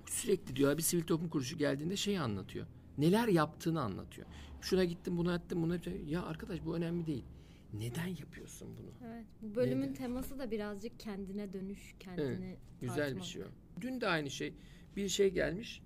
sürekli 0.05 0.55
diyorlar 0.55 0.77
bir 0.77 0.83
sivil 0.83 1.03
toplum 1.03 1.29
kuruluşu 1.29 1.57
geldiğinde 1.57 1.97
şeyi 1.97 2.19
anlatıyor. 2.19 2.65
Neler 2.97 3.27
yaptığını 3.27 3.81
anlatıyor. 3.81 4.27
Şuna 4.65 4.83
gittim, 4.83 5.17
buna 5.17 5.35
ettim, 5.35 5.61
bunu 5.63 5.73
yaptım. 5.73 5.93
Ya 6.07 6.23
arkadaş 6.23 6.65
bu 6.65 6.75
önemli 6.75 7.05
değil. 7.05 7.23
Neden 7.73 8.07
yapıyorsun 8.07 8.67
bunu? 8.77 9.09
Evet. 9.11 9.25
Bu 9.41 9.55
bölümün 9.55 9.81
Neden? 9.81 9.93
teması 9.93 10.39
da 10.39 10.51
birazcık 10.51 10.99
kendine 10.99 11.53
dönüş, 11.53 11.95
kendini 11.99 12.57
Güzel 12.81 13.15
bir 13.15 13.21
şey 13.21 13.43
o. 13.43 13.45
Dün 13.81 14.01
de 14.01 14.07
aynı 14.07 14.29
şey. 14.29 14.53
Bir 14.95 15.09
şey 15.09 15.29
gelmiş. 15.29 15.81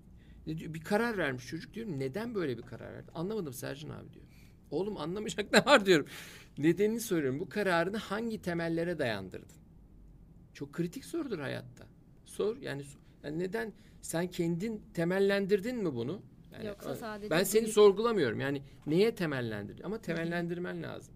Ne 0.48 0.57
diyor? 0.57 0.74
Bir 0.74 0.81
karar 0.81 1.17
vermiş 1.17 1.48
çocuk 1.48 1.74
diyorum. 1.74 2.00
Neden 2.00 2.36
böyle 2.36 2.57
bir 2.57 2.63
karar 2.63 2.93
verdi? 2.93 3.12
Anlamadım 3.13 3.53
Sercan 3.53 3.89
abi 3.89 4.13
diyor. 4.13 4.25
Oğlum 4.71 4.98
anlamayacak 4.98 5.53
ne 5.53 5.65
var 5.65 5.86
diyorum. 5.86 6.05
Nedenini 6.57 7.00
soruyorum. 7.00 7.39
Bu 7.39 7.50
kararını 7.50 7.98
hangi 7.98 8.41
temellere 8.41 9.00
dayandırdın? 9.00 9.57
Çok 10.53 10.74
kritik 10.74 11.05
sorudur 11.05 11.39
hayatta. 11.39 11.88
Sor 12.25 12.57
yani, 12.57 12.83
yani 13.24 13.39
neden 13.39 13.74
sen 14.01 14.27
kendin 14.27 14.81
temellendirdin 14.93 15.77
mi 15.77 15.95
bunu? 15.95 16.21
Yani, 16.53 16.65
Yoksa 16.67 16.95
sadece 16.95 17.29
ben 17.29 17.43
seni 17.43 17.61
büyük- 17.61 17.73
sorgulamıyorum. 17.73 18.39
Yani 18.39 18.61
neye 18.85 19.15
temellendirdin? 19.15 19.83
Ama 19.83 20.01
temellendirmen 20.01 20.83
lazım. 20.83 21.13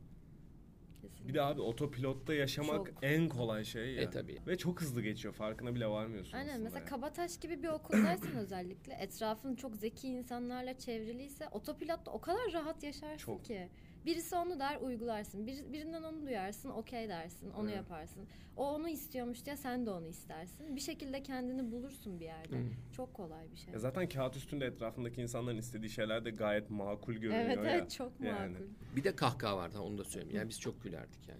Kesinlikle. 1.01 1.27
Bir 1.27 1.33
de 1.33 1.41
abi 1.41 1.61
otopilotta 1.61 2.33
yaşamak 2.33 2.75
Çok. 2.87 2.89
en 3.01 3.29
kolay 3.29 3.63
şey 3.63 3.93
ya. 3.93 4.01
E 4.01 4.09
tabii. 4.09 4.37
Ve 4.47 4.57
çok 4.57 4.81
hızlı 4.81 5.01
geçiyor. 5.01 5.33
Farkına 5.33 5.75
bile 5.75 5.87
varmıyorsun 5.87 6.37
Aynen 6.37 6.61
mesela 6.61 6.79
ya. 6.79 6.85
Kabataş 6.85 7.39
gibi 7.39 7.63
bir 7.63 7.67
okuldaysan 7.67 8.35
özellikle 8.35 8.93
etrafın 8.93 9.55
çok 9.55 9.75
zeki 9.75 10.07
insanlarla 10.07 10.77
çevriliyse 10.77 11.47
otopilotta 11.51 12.11
o 12.11 12.21
kadar 12.21 12.53
rahat 12.53 12.83
yaşarsın 12.83 13.17
Çok. 13.25 13.45
ki. 13.45 13.69
Birisi 14.05 14.35
onu 14.35 14.59
der 14.59 14.81
uygularsın. 14.81 15.47
Bir, 15.47 15.73
birinden 15.73 16.03
onu 16.03 16.21
duyarsın 16.21 16.69
okey 16.69 17.09
dersin 17.09 17.51
onu 17.51 17.67
Evet. 17.67 17.77
yaparsın. 17.77 18.23
O 18.57 18.73
onu 18.73 18.89
istiyormuş 18.89 19.45
diye 19.45 19.57
sen 19.57 19.85
de 19.85 19.89
onu 19.91 20.07
istersin. 20.07 20.75
Bir 20.75 20.81
şekilde 20.81 21.23
kendini 21.23 21.71
bulursun 21.71 22.19
bir 22.19 22.25
yerde. 22.25 22.55
Hı. 22.57 22.63
Çok 22.95 23.13
kolay 23.13 23.51
bir 23.51 23.57
şey. 23.57 23.73
Ya 23.73 23.79
zaten 23.79 24.09
kağıt 24.09 24.35
üstünde 24.35 24.65
etrafındaki 24.65 25.21
insanların 25.21 25.57
istediği 25.57 25.89
şeyler 25.89 26.25
de 26.25 26.29
gayet 26.31 26.69
makul 26.69 27.13
görünüyor 27.13 27.43
Evet 27.45 27.57
ya. 27.57 27.63
evet 27.71 27.91
çok 27.91 28.19
makul. 28.19 28.25
Yani. 28.33 28.55
Bir 28.95 29.03
de 29.03 29.15
kahkaha 29.15 29.57
vardı 29.57 29.79
onu 29.79 29.97
da 29.97 30.03
söyleyeyim. 30.03 30.35
Yani 30.37 30.49
biz 30.49 30.59
çok 30.59 30.83
gülerdik 30.83 31.27
yani. 31.29 31.39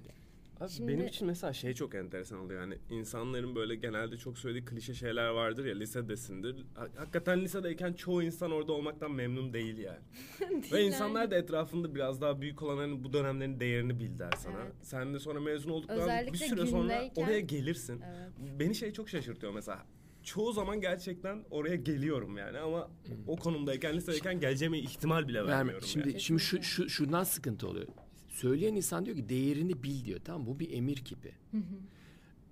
Abi 0.63 0.71
Şimdi- 0.71 0.91
benim 0.91 1.07
için 1.07 1.27
mesela 1.27 1.53
şey 1.53 1.73
çok 1.73 1.95
enteresan 1.95 2.39
oluyor 2.39 2.61
yani 2.61 2.77
insanların 2.89 3.55
böyle 3.55 3.75
genelde 3.75 4.17
çok 4.17 4.37
söylediği 4.37 4.65
klişe 4.65 4.93
şeyler 4.93 5.27
vardır 5.29 5.65
ya 5.65 5.75
lisedesindir. 5.75 6.65
Ha- 6.75 6.87
Hakikaten 6.97 7.41
lisedeyken 7.41 7.93
çoğu 7.93 8.23
insan 8.23 8.51
orada 8.51 8.71
olmaktan 8.71 9.11
memnun 9.11 9.53
değil 9.53 9.77
yani. 9.77 9.99
Ve 10.71 10.83
insanlar 10.83 11.31
da 11.31 11.35
etrafında 11.37 11.95
biraz 11.95 12.21
daha 12.21 12.41
büyük 12.41 12.61
olanların 12.61 13.03
bu 13.03 13.13
dönemlerin 13.13 13.59
değerini 13.59 13.99
bil 13.99 14.19
der 14.19 14.31
sana. 14.37 14.59
Evet. 14.63 14.73
Sen 14.81 15.13
de 15.13 15.19
sonra 15.19 15.39
mezun 15.39 15.69
olduktan 15.69 15.97
bir 15.97 16.01
Özellikle 16.03 16.47
süre 16.47 16.65
sonra 16.65 17.03
oraya 17.15 17.39
gelirsin. 17.39 18.01
Evet. 18.05 18.59
Beni 18.59 18.75
şey 18.75 18.91
çok 18.93 19.09
şaşırtıyor 19.09 19.53
mesela. 19.53 19.85
Çoğu 20.23 20.53
zaman 20.53 20.81
gerçekten 20.81 21.43
oraya 21.51 21.75
geliyorum 21.75 22.37
yani 22.37 22.57
ama 22.57 22.91
o 23.27 23.35
konumdayken 23.35 23.95
lisedeyken 23.95 24.39
geleceğime 24.39 24.79
ihtimal 24.79 25.27
bile 25.27 25.37
Verme. 25.39 25.51
vermiyorum. 25.51 25.87
Şimdi 25.87 26.09
yani. 26.09 26.21
şimdi 26.21 26.41
şu, 26.41 26.63
şu 26.63 26.89
şundan 26.89 27.23
sıkıntı 27.23 27.67
oluyor. 27.67 27.87
Söyleyen 28.33 28.75
insan 28.75 29.05
diyor 29.05 29.17
ki 29.17 29.29
değerini 29.29 29.83
bil 29.83 30.05
diyor. 30.05 30.19
Tamam 30.25 30.47
bu 30.47 30.59
bir 30.59 30.71
emir 30.71 30.97
kipi. 30.97 31.31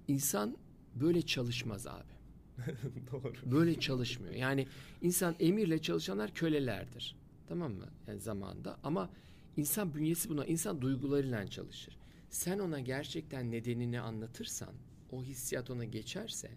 İnsan 0.08 0.58
böyle 0.96 1.22
çalışmaz 1.22 1.88
abi. 1.88 2.12
Doğru. 3.12 3.34
Böyle 3.52 3.80
çalışmıyor. 3.80 4.34
Yani 4.34 4.68
insan 5.02 5.36
emirle 5.40 5.82
çalışanlar 5.82 6.34
kölelerdir. 6.34 7.16
Tamam 7.48 7.74
mı? 7.74 7.88
Yani 8.08 8.20
zamanda 8.20 8.80
ama 8.84 9.10
insan 9.58 9.94
bünyesi 9.94 10.30
buna 10.30 10.46
insan 10.46 10.82
duygularıyla 10.82 11.48
çalışır. 11.48 11.98
Sen 12.30 12.60
ona 12.60 12.80
gerçekten 12.80 13.52
nedenini 13.52 14.00
anlatırsan, 14.00 14.74
o 15.12 15.24
hissiyat 15.24 15.70
ona 15.70 15.86
geçerse, 15.86 16.52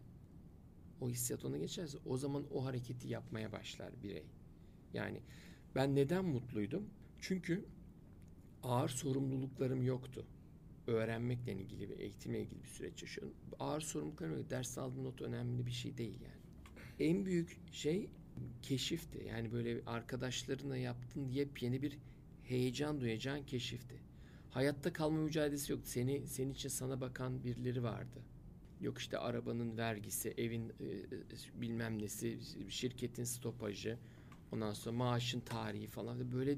o 1.00 1.11
hissiyat 1.11 1.45
ona 1.45 1.59
geçerse 1.59 1.99
o 2.07 2.16
zaman 2.16 2.45
o 2.52 2.64
hareketi 2.64 3.09
yapmaya 3.09 3.52
başlar 3.52 4.02
birey. 4.02 4.26
Yani 4.95 5.21
ben 5.75 5.95
neden 5.95 6.25
mutluydum? 6.25 6.85
Çünkü 7.21 7.64
ağır 8.64 8.88
sorumluluklarım 8.88 9.83
yoktu. 9.83 10.26
Öğrenmekle 10.87 11.52
ilgili 11.52 11.88
ve 11.88 11.94
eğitimle 11.94 12.40
ilgili 12.40 12.62
bir 12.62 12.68
süreç 12.68 13.02
yaşıyorum. 13.02 13.35
Ağır 13.59 13.80
sorumluluklarım 13.80 14.38
yok. 14.38 14.50
Ders 14.50 14.78
aldığın 14.78 15.04
not 15.04 15.23
önemli 15.23 15.66
bir 15.66 15.71
şey 15.71 15.99
değil 15.99 16.21
yani. 16.21 16.44
En 17.11 17.26
büyük 17.26 17.61
şey 17.73 18.11
keşifti. 18.62 19.26
Yani 19.28 19.52
böyle 19.52 19.80
arkadaşlarına 19.87 20.76
yaptığın 20.76 21.28
yepyeni 21.28 21.83
bir 21.83 21.99
heyecan 22.42 23.00
duyacağın 23.00 23.42
keşifti. 23.42 23.94
Hayatta 24.50 24.92
kalma 24.92 25.18
mücadelesi 25.18 25.73
yoktu. 25.73 25.88
Seni 25.88 26.26
senin 26.26 26.52
için 26.52 26.68
sana 26.68 27.00
bakan 27.00 27.44
birileri 27.44 27.83
vardı. 27.83 28.21
Yok 28.80 28.99
işte 28.99 29.18
arabanın 29.18 29.76
vergisi, 29.76 30.35
evin 30.37 30.68
e, 30.68 31.61
bilmem 31.61 32.02
nesi, 32.02 32.38
şirketin 32.68 33.25
stopajı, 33.25 33.99
ondan 34.52 34.73
sonra 34.73 34.97
maaşın 34.97 35.40
tarihi 35.40 35.87
falan 35.87 36.33
böyle 36.33 36.56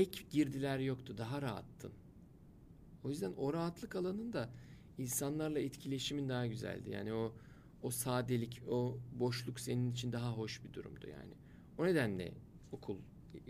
ek 0.00 0.24
girdiler 0.30 0.78
yoktu. 0.78 1.18
Daha 1.18 1.42
rahattın. 1.42 1.92
O 3.04 3.10
yüzden 3.10 3.32
o 3.32 3.52
rahatlık 3.52 3.96
alanında 3.96 4.48
insanlarla 4.98 5.58
etkileşimin 5.58 6.28
daha 6.28 6.46
güzeldi. 6.46 6.90
Yani 6.90 7.12
o 7.12 7.32
o 7.82 7.90
sadelik, 7.90 8.62
o 8.68 8.98
boşluk 9.12 9.60
senin 9.60 9.92
için 9.92 10.12
daha 10.12 10.32
hoş 10.32 10.64
bir 10.64 10.72
durumdu 10.72 11.06
yani. 11.08 11.34
O 11.78 11.86
nedenle 11.86 12.32
okul 12.72 12.98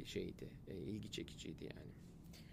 şeydi, 0.05 0.49
e, 0.69 0.77
ilgi 0.77 1.11
çekiciydi 1.11 1.65
yani. 1.65 1.93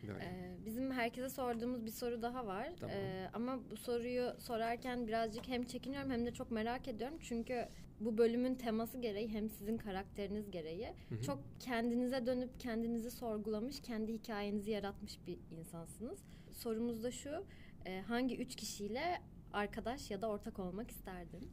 Böyle. 0.07 0.25
Ee, 0.25 0.65
bizim 0.65 0.91
herkese 0.91 1.29
sorduğumuz 1.29 1.85
bir 1.85 1.91
soru 1.91 2.21
daha 2.21 2.47
var. 2.47 2.73
Tamam. 2.79 2.95
Ee, 2.95 3.29
ama 3.33 3.59
bu 3.71 3.77
soruyu 3.77 4.35
sorarken 4.39 5.07
birazcık 5.07 5.47
hem 5.47 5.63
çekiniyorum 5.63 6.11
hem 6.11 6.25
de 6.25 6.33
çok 6.33 6.51
merak 6.51 6.87
ediyorum. 6.87 7.17
Çünkü 7.21 7.67
bu 7.99 8.17
bölümün 8.17 8.55
teması 8.55 8.97
gereği 8.97 9.29
hem 9.29 9.49
sizin 9.49 9.77
karakteriniz 9.77 10.51
gereği 10.51 10.87
Hı 11.09 11.15
hı. 11.15 11.21
çok 11.21 11.39
kendinize 11.59 12.25
dönüp 12.25 12.59
kendinizi 12.59 13.11
sorgulamış, 13.11 13.81
kendi 13.81 14.13
hikayenizi 14.13 14.71
yaratmış 14.71 15.19
bir 15.27 15.37
insansınız. 15.59 16.19
Sorumuz 16.51 17.03
da 17.03 17.11
şu. 17.11 17.43
e, 17.85 17.99
hangi 18.01 18.37
üç 18.37 18.55
kişiyle 18.55 19.21
arkadaş 19.53 20.11
ya 20.11 20.21
da 20.21 20.29
ortak 20.29 20.59
olmak 20.59 20.91
isterdin? 20.91 21.49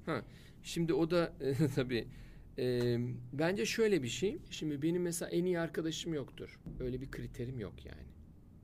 Şimdi 0.62 0.94
o 0.94 1.10
da 1.10 1.32
tabii 1.74 2.08
e, 2.58 2.96
bence 3.32 3.66
şöyle 3.66 4.02
bir 4.02 4.08
şey. 4.08 4.38
Şimdi 4.50 4.82
benim 4.82 5.02
mesela 5.02 5.28
en 5.30 5.44
iyi 5.44 5.58
arkadaşım 5.60 6.14
yoktur. 6.14 6.60
Öyle 6.80 7.00
bir 7.00 7.10
kriterim 7.10 7.60
yok 7.60 7.86
yani. 7.86 8.02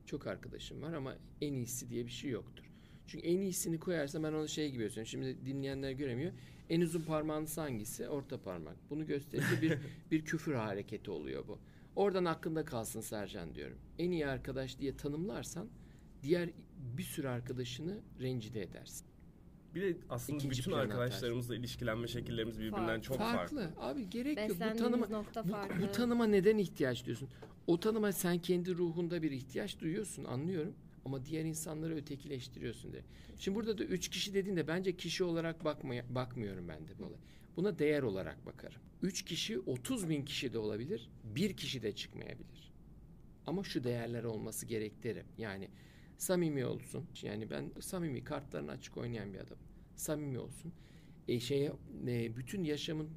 Çok 0.06 0.26
arkadaşım 0.26 0.82
var 0.82 0.92
ama 0.92 1.16
en 1.40 1.52
iyisi 1.52 1.90
diye 1.90 2.06
bir 2.06 2.11
şey 2.11 2.30
yoktur. 2.30 2.67
Çünkü 3.08 3.26
en 3.26 3.40
iyisini 3.40 3.78
koyarsam 3.80 4.22
ben 4.22 4.32
onu 4.32 4.48
şey 4.48 4.70
gibi 4.70 4.82
yapıyorum. 4.82 5.06
Şimdi 5.06 5.46
dinleyenler 5.46 5.90
göremiyor. 5.90 6.32
En 6.70 6.80
uzun 6.80 7.02
parmağınız 7.02 7.58
hangisi? 7.58 8.08
Orta 8.08 8.40
parmak. 8.40 8.76
Bunu 8.90 9.06
gösterince 9.06 9.62
bir 9.62 9.78
bir 10.10 10.24
küfür 10.24 10.54
hareketi 10.54 11.10
oluyor 11.10 11.48
bu. 11.48 11.58
Oradan 11.96 12.24
aklında 12.24 12.64
kalsın 12.64 13.00
Sercan 13.00 13.54
diyorum. 13.54 13.78
En 13.98 14.10
iyi 14.10 14.26
arkadaş 14.26 14.78
diye 14.78 14.96
tanımlarsan 14.96 15.68
diğer 16.22 16.50
bir 16.96 17.02
sürü 17.02 17.28
arkadaşını 17.28 17.98
rencide 18.20 18.62
edersin. 18.62 19.06
Bir 19.74 19.82
de 19.82 19.96
aslında 20.10 20.38
İkinci 20.38 20.58
bütün 20.58 20.72
arkadaşlarımızla 20.72 21.56
ilişkilenme 21.56 22.08
şekillerimiz 22.08 22.58
birbirinden 22.58 22.86
Farklı. 22.86 23.02
çok 23.02 23.18
farklı. 23.18 23.60
farklı. 23.60 23.82
Abi 23.82 24.10
gerek 24.10 24.48
yok. 24.48 24.58
Bu 24.74 24.78
tanıma 24.78 25.08
nokta 25.08 25.44
bu, 25.44 25.48
farklı. 25.48 25.82
bu 25.82 25.92
tanıma 25.92 26.26
neden 26.26 26.58
ihtiyaç 26.58 27.04
duyuyorsun? 27.04 27.28
O 27.66 27.80
tanıma 27.80 28.12
sen 28.12 28.38
kendi 28.38 28.74
ruhunda 28.74 29.22
bir 29.22 29.30
ihtiyaç 29.30 29.80
duyuyorsun 29.80 30.24
anlıyorum. 30.24 30.74
Ama 31.08 31.24
diğer 31.24 31.44
insanları 31.44 31.96
ötekileştiriyorsun 31.96 32.92
de. 32.92 33.02
Şimdi 33.38 33.54
burada 33.54 33.78
da 33.78 33.84
üç 33.84 34.08
kişi 34.08 34.34
dediğinde 34.34 34.68
bence 34.68 34.96
kişi 34.96 35.24
olarak 35.24 35.64
bakmaya, 35.64 36.14
bakmıyorum 36.14 36.68
ben 36.68 36.88
de 36.88 36.98
bu 36.98 37.04
olay. 37.04 37.18
Buna 37.56 37.78
değer 37.78 38.02
olarak 38.02 38.46
bakarım. 38.46 38.80
Üç 39.02 39.22
kişi 39.22 39.58
30 39.58 40.08
bin 40.08 40.24
kişi 40.24 40.52
de 40.52 40.58
olabilir. 40.58 41.10
Bir 41.24 41.56
kişi 41.56 41.82
de 41.82 41.92
çıkmayabilir. 41.94 42.72
Ama 43.46 43.64
şu 43.64 43.84
değerler 43.84 44.24
olması 44.24 44.66
gerek. 44.66 44.92
Yani 45.38 45.68
samimi 46.18 46.64
olsun. 46.64 47.06
Yani 47.22 47.50
ben 47.50 47.70
samimi 47.80 48.24
kartlarını 48.24 48.70
açık 48.70 48.96
oynayan 48.96 49.32
bir 49.32 49.38
adamım. 49.38 49.64
Samimi 49.96 50.38
olsun. 50.38 50.72
E 51.28 51.40
şeye 51.40 51.72
e, 52.06 52.36
bütün 52.36 52.64
yaşamın 52.64 53.08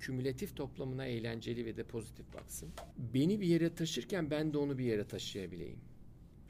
kümülatif 0.00 0.56
toplamına 0.56 1.06
eğlenceli 1.06 1.66
ve 1.66 1.76
de 1.76 1.84
pozitif 1.84 2.34
baksın. 2.34 2.68
Beni 3.14 3.40
bir 3.40 3.46
yere 3.46 3.74
taşırken 3.74 4.30
ben 4.30 4.52
de 4.52 4.58
onu 4.58 4.78
bir 4.78 4.84
yere 4.84 5.04
taşıyabileyim. 5.04 5.78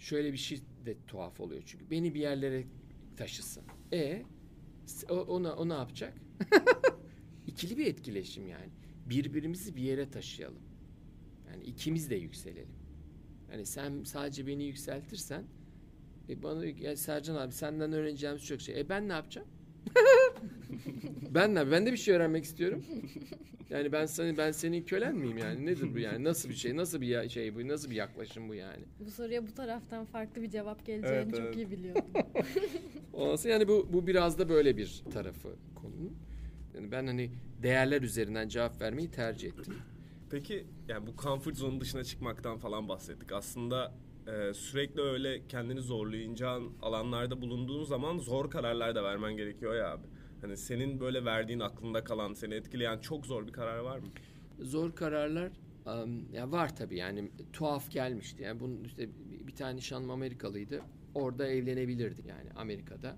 Şöyle 0.02 0.32
bir 0.32 0.38
şey 0.38 0.60
de 0.86 0.96
tuhaf 1.06 1.40
oluyor 1.40 1.62
çünkü. 1.66 1.90
Beni 1.90 2.14
bir 2.14 2.20
yerlere 2.20 2.64
taşısın. 3.16 3.62
E 3.92 4.22
o, 5.10 5.14
ona 5.14 5.54
o 5.54 5.68
ne 5.68 5.72
yapacak? 5.74 6.14
İkili 7.46 7.78
bir 7.78 7.86
etkileşim 7.86 8.48
yani. 8.48 8.68
Birbirimizi 9.06 9.76
bir 9.76 9.82
yere 9.82 10.10
taşıyalım. 10.10 10.62
Yani 11.50 11.64
ikimiz 11.64 12.10
de 12.10 12.14
yükselelim. 12.14 12.74
Yani 13.52 13.66
sen 13.66 14.04
sadece 14.04 14.46
beni 14.46 14.64
yükseltirsen 14.64 15.44
e 16.28 16.42
bana 16.42 16.66
ya 16.66 16.96
Sercan 16.96 17.36
abi 17.36 17.52
senden 17.52 17.92
öğreneceğimiz 17.92 18.44
çok 18.46 18.60
şey. 18.60 18.80
E 18.80 18.88
ben 18.88 19.08
ne 19.08 19.12
yapacağım? 19.12 19.48
ben 21.34 21.54
ne? 21.54 21.70
Ben 21.70 21.86
de 21.86 21.92
bir 21.92 21.96
şey 21.96 22.14
öğrenmek 22.14 22.44
istiyorum. 22.44 22.84
Yani 23.70 23.92
ben 23.92 24.06
senin 24.06 24.36
ben 24.36 24.52
senin 24.52 24.82
kölen 24.82 25.16
miyim 25.16 25.38
yani? 25.38 25.66
Nedir 25.66 25.94
bu 25.94 25.98
yani? 25.98 26.24
Nasıl 26.24 26.48
bir 26.48 26.54
şey? 26.54 26.76
Nasıl 26.76 27.00
bir 27.00 27.06
ya- 27.06 27.28
şey 27.28 27.54
bu? 27.54 27.68
Nasıl 27.68 27.90
bir 27.90 27.94
yaklaşım 27.96 28.48
bu 28.48 28.54
yani? 28.54 28.84
Bu 29.00 29.10
soruya 29.10 29.46
bu 29.46 29.54
taraftan 29.54 30.04
farklı 30.04 30.42
bir 30.42 30.50
cevap 30.50 30.86
geleceğini 30.86 31.16
Evet, 31.22 31.30
çok 31.30 31.40
evet. 31.40 31.56
iyi 31.56 31.70
biliyordum. 31.70 32.04
Olası 33.12 33.48
yani 33.48 33.68
bu 33.68 33.88
bu 33.92 34.06
biraz 34.06 34.38
da 34.38 34.48
böyle 34.48 34.76
bir 34.76 35.02
tarafı 35.12 35.48
konunun. 35.74 36.16
Yani 36.74 36.92
ben 36.92 37.06
hani 37.06 37.30
değerler 37.62 38.02
üzerinden 38.02 38.48
cevap 38.48 38.80
vermeyi 38.80 39.10
tercih 39.10 39.48
ettim. 39.48 39.74
Peki 40.30 40.66
yani 40.88 41.06
bu 41.06 41.22
comfort 41.22 41.56
zone 41.56 41.80
dışına 41.80 42.04
çıkmaktan 42.04 42.58
falan 42.58 42.88
bahsettik. 42.88 43.32
Aslında 43.32 43.94
e, 44.26 44.54
sürekli 44.54 45.00
öyle 45.00 45.46
kendini 45.48 45.80
zorlayacağın 45.80 46.72
alanlarda 46.82 47.40
bulunduğun 47.42 47.84
zaman 47.84 48.18
zor 48.18 48.50
kararlar 48.50 48.94
da 48.94 49.04
vermen 49.04 49.36
gerekiyor 49.36 49.74
ya 49.76 49.92
abi. 49.92 50.06
Hani 50.42 50.56
senin 50.56 51.00
böyle 51.00 51.24
verdiğin 51.24 51.60
aklında 51.60 52.04
kalan, 52.04 52.32
seni 52.32 52.54
etkileyen 52.54 52.98
çok 52.98 53.26
zor 53.26 53.46
bir 53.46 53.52
karar 53.52 53.78
var 53.78 53.98
mı? 53.98 54.08
Zor 54.60 54.94
kararlar 54.94 55.52
um, 55.86 56.32
ya 56.32 56.52
var 56.52 56.76
tabii 56.76 56.96
yani 56.96 57.30
tuhaf 57.52 57.90
gelmişti. 57.90 58.42
Yani 58.42 58.60
bunun 58.60 58.84
işte 58.84 59.08
bir, 59.46 59.54
tane 59.54 59.76
nişanlım 59.76 60.10
Amerikalıydı. 60.10 60.82
Orada 61.14 61.46
evlenebilirdik 61.46 62.26
yani 62.26 62.50
Amerika'da 62.56 63.16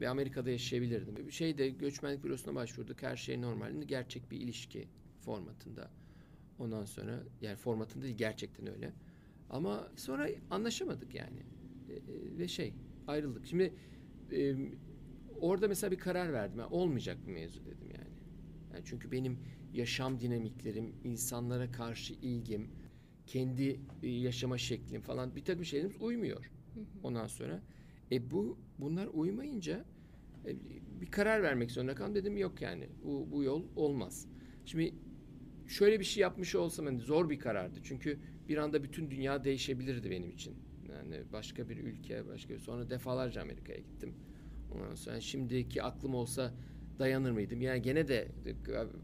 ve 0.00 0.08
Amerika'da 0.08 0.50
yaşayabilirdim. 0.50 1.32
Şeyde 1.32 1.68
göçmenlik 1.68 2.24
bürosuna 2.24 2.54
başvurduk. 2.54 3.02
Her 3.02 3.16
şey 3.16 3.40
normal. 3.40 3.82
Gerçek 3.82 4.30
bir 4.30 4.40
ilişki 4.40 4.88
formatında. 5.20 5.90
Ondan 6.58 6.84
sonra 6.84 7.22
yani 7.40 7.56
formatında 7.56 8.04
değil 8.04 8.16
gerçekten 8.16 8.66
öyle. 8.66 8.92
Ama 9.50 9.88
sonra 9.96 10.28
anlaşamadık 10.50 11.14
yani. 11.14 11.42
E, 11.88 11.92
e, 11.92 12.38
ve 12.38 12.48
şey 12.48 12.74
ayrıldık. 13.06 13.46
Şimdi 13.46 13.74
orada 15.40 15.68
mesela 15.68 15.90
bir 15.90 15.98
karar 15.98 16.32
verdim. 16.32 16.58
Yani 16.58 16.74
olmayacak 16.74 17.26
bir 17.26 17.32
mevzu 17.32 17.64
dedim 17.64 17.90
yani. 17.94 18.14
yani. 18.72 18.82
Çünkü 18.84 19.12
benim 19.12 19.38
yaşam 19.72 20.20
dinamiklerim, 20.20 20.94
insanlara 21.04 21.72
karşı 21.72 22.14
ilgim, 22.14 22.70
kendi 23.26 23.80
e, 24.02 24.08
yaşama 24.08 24.58
şeklim 24.58 25.02
falan 25.02 25.36
bir 25.36 25.44
takım 25.44 25.64
şeylerimiz 25.64 26.02
uymuyor. 26.02 26.50
Ondan 27.02 27.26
sonra 27.26 27.62
e 28.12 28.30
bu 28.30 28.58
bunlar 28.78 29.06
uymayınca 29.06 29.84
e, 30.46 30.56
bir 31.00 31.06
karar 31.06 31.42
vermek 31.42 31.70
zorunda 31.70 31.94
kaldım. 31.94 32.14
Dedim 32.14 32.36
yok 32.36 32.62
yani 32.62 32.88
bu, 33.04 33.28
bu 33.32 33.42
yol 33.42 33.64
olmaz. 33.76 34.26
Şimdi 34.66 34.94
şöyle 35.68 36.00
bir 36.00 36.04
şey 36.04 36.20
yapmış 36.20 36.54
olsam 36.54 36.86
hani 36.86 36.98
zor 36.98 37.30
bir 37.30 37.38
karardı. 37.38 37.80
Çünkü 37.82 38.18
bir 38.48 38.56
anda 38.56 38.82
bütün 38.82 39.10
dünya 39.10 39.44
değişebilirdi 39.44 40.10
benim 40.10 40.30
için. 40.30 40.54
Yani 40.88 41.22
başka 41.32 41.68
bir 41.68 41.76
ülke, 41.76 42.28
başka 42.28 42.54
bir 42.54 42.58
sonra 42.58 42.90
defalarca 42.90 43.42
Amerika'ya 43.42 43.78
gittim. 43.78 44.14
Ondan 44.74 44.94
sonra 44.94 45.20
şimdiki 45.20 45.82
aklım 45.82 46.14
olsa 46.14 46.52
dayanır 46.98 47.30
mıydım? 47.30 47.60
Yani 47.60 47.82
gene 47.82 48.08
de 48.08 48.28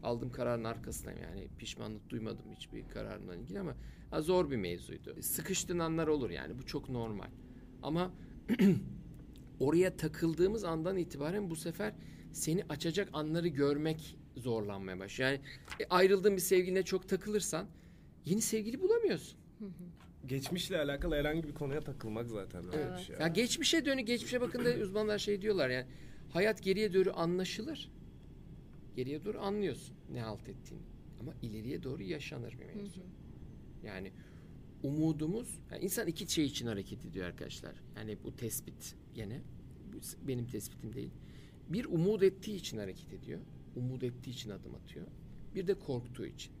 aldığım 0.03 0.31
kararın 0.31 0.63
arkasındayım. 0.63 1.19
Yani 1.21 1.47
pişmanlık 1.57 2.09
duymadım 2.09 2.45
hiçbir 2.55 2.87
kararımdan 2.87 3.39
ilgili 3.39 3.59
ama 3.59 3.75
zor 4.21 4.51
bir 4.51 4.57
mevzuydu. 4.57 5.21
Sıkıştığın 5.21 5.79
anlar 5.79 6.07
olur 6.07 6.29
yani 6.29 6.57
bu 6.57 6.65
çok 6.65 6.89
normal. 6.89 7.29
Ama 7.83 8.11
oraya 9.59 9.97
takıldığımız 9.97 10.63
andan 10.63 10.97
itibaren 10.97 11.49
bu 11.49 11.55
sefer 11.55 11.93
seni 12.31 12.63
açacak 12.69 13.09
anları 13.13 13.47
görmek 13.47 14.17
zorlanmaya 14.35 14.99
başlıyor. 14.99 15.29
Yani 15.29 15.41
e, 15.79 15.85
ayrıldığın 15.89 16.35
bir 16.35 16.41
sevgiline 16.41 16.83
çok 16.83 17.09
takılırsan 17.09 17.67
yeni 18.25 18.41
sevgili 18.41 18.81
bulamıyorsun. 18.81 19.39
Geçmişle 20.27 20.79
alakalı 20.79 21.15
herhangi 21.15 21.43
bir 21.43 21.53
konuya 21.53 21.81
takılmak 21.81 22.29
zaten. 22.29 22.63
Evet. 22.73 22.99
Şey 22.99 23.15
ya. 23.15 23.21
ya 23.21 23.27
geçmişe 23.27 23.85
dönük, 23.85 24.07
geçmişe 24.07 24.41
bakın 24.41 24.65
da 24.65 24.69
uzmanlar 24.83 25.19
şey 25.19 25.41
diyorlar 25.41 25.69
yani 25.69 25.85
hayat 26.29 26.63
geriye 26.63 26.93
doğru 26.93 27.11
anlaşılır. 27.15 27.91
Geriye 28.95 29.25
doğru 29.25 29.39
anlıyorsun 29.41 29.95
ne 30.13 30.21
halt 30.21 30.49
ettiğini. 30.49 30.81
Ama 31.19 31.33
ileriye 31.41 31.83
doğru 31.83 32.03
yaşanır 32.03 32.57
bir 32.59 32.75
mevzu. 32.75 33.01
Yani 33.83 34.11
umudumuz, 34.83 35.59
yani 35.71 35.83
insan 35.83 36.07
iki 36.07 36.33
şey 36.33 36.45
için 36.45 36.67
hareket 36.67 37.05
ediyor 37.05 37.25
arkadaşlar. 37.25 37.75
Yani 37.97 38.17
bu 38.23 38.35
tespit 38.35 38.95
gene 39.13 39.41
bu 39.93 40.27
benim 40.27 40.47
tespitim 40.47 40.93
değil. 40.93 41.09
Bir 41.69 41.85
umut 41.85 42.23
ettiği 42.23 42.55
için 42.55 42.77
hareket 42.77 43.13
ediyor. 43.13 43.39
Umut 43.75 44.03
ettiği 44.03 44.29
için 44.29 44.49
adım 44.49 44.75
atıyor. 44.75 45.07
Bir 45.55 45.67
de 45.67 45.73
korktuğu 45.73 46.25
için. 46.25 46.53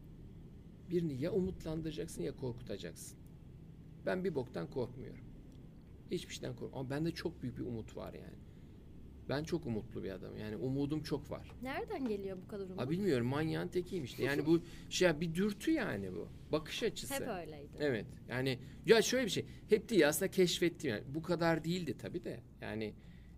Birini 0.89 1.21
ya 1.21 1.31
umutlandıracaksın 1.31 2.23
ya 2.23 2.35
korkutacaksın. 2.35 3.16
Ben 4.07 4.23
bir 4.23 4.35
boktan 4.35 4.69
korkmuyorum. 4.69 5.19
Hiçbir 6.11 6.33
şeyden 6.33 6.51
korkmuyorum. 6.51 6.79
Ama 6.79 6.89
bende 6.89 7.11
çok 7.11 7.41
büyük 7.41 7.57
bir 7.57 7.63
umut 7.63 7.97
var 7.97 8.13
yani. 8.13 8.37
Ben 9.29 9.43
çok 9.43 9.65
umutlu 9.65 10.03
bir 10.03 10.11
adamım. 10.11 10.37
Yani 10.37 10.55
umudum 10.55 11.03
çok 11.03 11.31
var. 11.31 11.51
Nereden 11.61 12.07
geliyor 12.07 12.37
bu 12.45 12.47
kadar 12.47 12.65
umut? 12.65 12.79
Ha 12.79 12.89
bilmiyorum 12.89 13.27
manyağın 13.27 13.67
tekiyim 13.67 14.03
işte. 14.03 14.23
Yani 14.23 14.45
bu 14.45 14.61
şey 14.89 15.21
bir 15.21 15.35
dürtü 15.35 15.71
yani 15.71 16.15
bu. 16.15 16.27
Bakış 16.51 16.83
açısı. 16.83 17.13
Hep 17.13 17.27
öyleydi. 17.27 17.77
Evet. 17.79 18.05
Yani 18.29 18.59
ya 18.85 19.01
şöyle 19.01 19.25
bir 19.25 19.31
şey. 19.31 19.45
Hep 19.69 19.89
değil 19.89 20.07
aslında 20.07 20.31
keşfettim 20.31 20.89
yani. 20.89 21.03
Bu 21.07 21.21
kadar 21.21 21.63
değildi 21.63 21.95
tabii 21.97 22.23
de. 22.23 22.39
Yani 22.61 22.93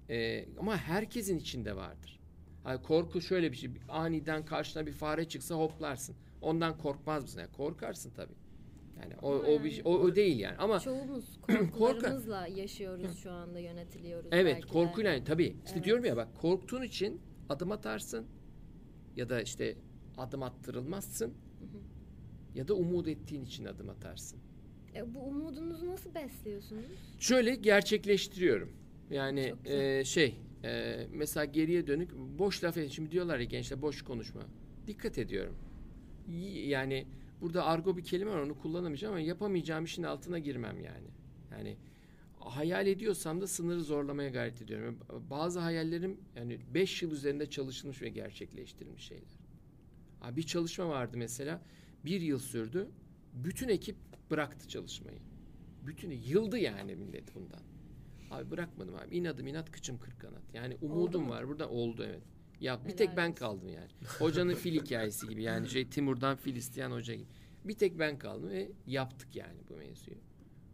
e, 0.10 0.46
ama 0.60 0.78
herkesin 0.78 1.40
içinde 1.40 1.76
vardır. 1.76 2.20
Yani 2.66 2.82
korku 2.82 3.22
şöyle 3.22 3.52
bir 3.52 3.58
şey. 3.58 3.70
Aniden 3.90 4.46
karşına 4.46 4.86
bir 4.86 4.92
fare 4.92 5.30
çıksa 5.30 5.56
hoplarsın. 5.56 6.16
Ondan 6.42 6.78
korkmaz 6.78 7.24
mısın? 7.24 7.40
Yani 7.40 7.52
korkarsın 7.52 8.12
tabii. 8.16 8.34
Yani 9.02 9.14
o 9.22 9.30
o 9.32 9.52
yani, 9.52 9.64
bir 9.64 9.72
şey, 9.72 9.82
o, 9.86 9.90
o 9.90 10.16
değil 10.16 10.40
yani 10.40 10.58
ama 10.58 10.80
çoğumuz 10.80 11.40
korkularımızla 11.78 12.48
yaşıyoruz 12.48 13.18
şu 13.18 13.32
anda 13.32 13.60
yönetiliyoruz. 13.60 14.30
Evet, 14.32 14.56
belki 14.56 14.68
korkuyla 14.68 15.12
yani. 15.12 15.24
tabii. 15.24 15.56
İşte 15.66 15.76
evet. 15.76 15.84
diyorum 15.84 16.06
ya 16.06 16.18
bak 16.18 16.28
korktuğun 16.42 16.82
için 16.82 17.22
adım 17.50 17.72
atarsın 17.72 18.26
ya 19.16 19.30
da 19.30 19.42
işte 19.42 19.76
adım 20.18 20.44
attırılmazsın 20.44 21.28
hı 21.28 21.66
hı. 21.66 21.82
ya 22.56 22.68
da 22.68 22.74
umut 22.74 23.08
ettiğin 23.08 23.44
için 23.44 23.66
adım 23.66 23.90
atarsın. 23.90 24.40
E, 24.96 25.14
bu 25.14 25.20
umudunuzu 25.20 25.88
nasıl 25.88 26.16
besliyorsunuz? 26.16 26.86
Şöyle 27.20 27.56
gerçekleştiriyorum. 27.56 28.72
Yani 29.12 29.54
e, 29.66 30.04
şey 30.04 30.36
e, 30.64 30.98
mesela 31.12 31.46
geriye 31.46 31.88
dönük 31.88 32.18
boş 32.18 32.64
laf 32.64 32.78
edin. 32.78 32.88
Şimdi 32.88 33.12
diyorlar 33.12 33.40
ya 33.40 33.46
gençler 33.46 33.82
boş 33.82 34.02
konuşma. 34.02 34.42
Dikkat 34.88 35.18
ediyorum. 35.18 35.56
Yani 36.68 37.08
Burada 37.42 37.66
argo 37.66 37.98
bir 37.98 38.04
kelime 38.04 38.32
var 38.32 38.40
onu 38.40 38.58
kullanamayacağım 38.58 39.14
ama 39.14 39.22
yapamayacağım 39.22 39.86
işin 39.86 40.04
altına 40.04 40.40
girmem 40.40 40.80
yani. 40.80 41.08
Yani 41.52 41.78
hayal 42.40 42.88
ediyorsam 42.88 43.42
da 43.42 43.48
sınırı 43.48 43.82
zorlamaya 43.82 44.30
gayret 44.30 44.62
ediyorum. 44.62 45.00
Bazı 45.30 45.60
hayallerim 45.60 46.18
yani 46.36 46.60
5 46.74 47.02
yıl 47.02 47.12
üzerinde 47.12 47.50
çalışılmış 47.50 48.02
ve 48.02 48.10
gerçekleştirilmiş 48.10 49.04
şeyler. 49.04 49.40
Abi 50.22 50.38
bir 50.38 50.44
çalışma 50.44 50.90
vardı 50.90 51.18
mesela. 51.18 51.62
Bir 52.06 52.22
yıl 52.22 52.40
sürdü. 52.40 52.88
Bütün 53.34 53.70
ekip 53.70 53.96
bıraktı 54.32 54.68
çalışmayı. 54.68 55.20
Bütün 55.86 56.12
yıldı 56.12 56.58
yani 56.58 56.96
millet 56.96 57.36
bundan. 57.36 57.62
Abi 58.32 58.52
bırakmadım 58.52 58.96
abi. 58.96 59.16
İnadım 59.16 59.48
inat 59.48 59.72
kıçım 59.72 60.00
kırk 60.00 60.20
kanat. 60.20 60.44
Yani 60.54 60.78
umudum 60.82 61.30
var. 61.30 61.48
Burada 61.48 61.70
oldu 61.70 62.04
evet. 62.08 62.24
Ya 62.62 62.80
bir 62.88 62.98
tek 62.98 63.18
ben 63.18 63.36
kaldım 63.36 63.70
yani. 63.70 63.88
Hocanın 64.20 64.56
fil 64.56 64.74
hikayesi 64.74 65.28
gibi 65.28 65.44
yani 65.44 65.70
şey 65.70 65.88
Timur'dan 65.90 66.38
fil 66.38 66.56
isteyen 66.56 66.92
hoca 66.92 67.14
gibi. 67.14 67.28
Bir 67.66 67.74
tek 67.74 68.00
ben 68.00 68.20
kaldım 68.20 68.50
ve 68.50 68.72
yaptık 68.88 69.36
yani 69.36 69.58
bu 69.70 69.76
mevzuyu. 69.76 70.18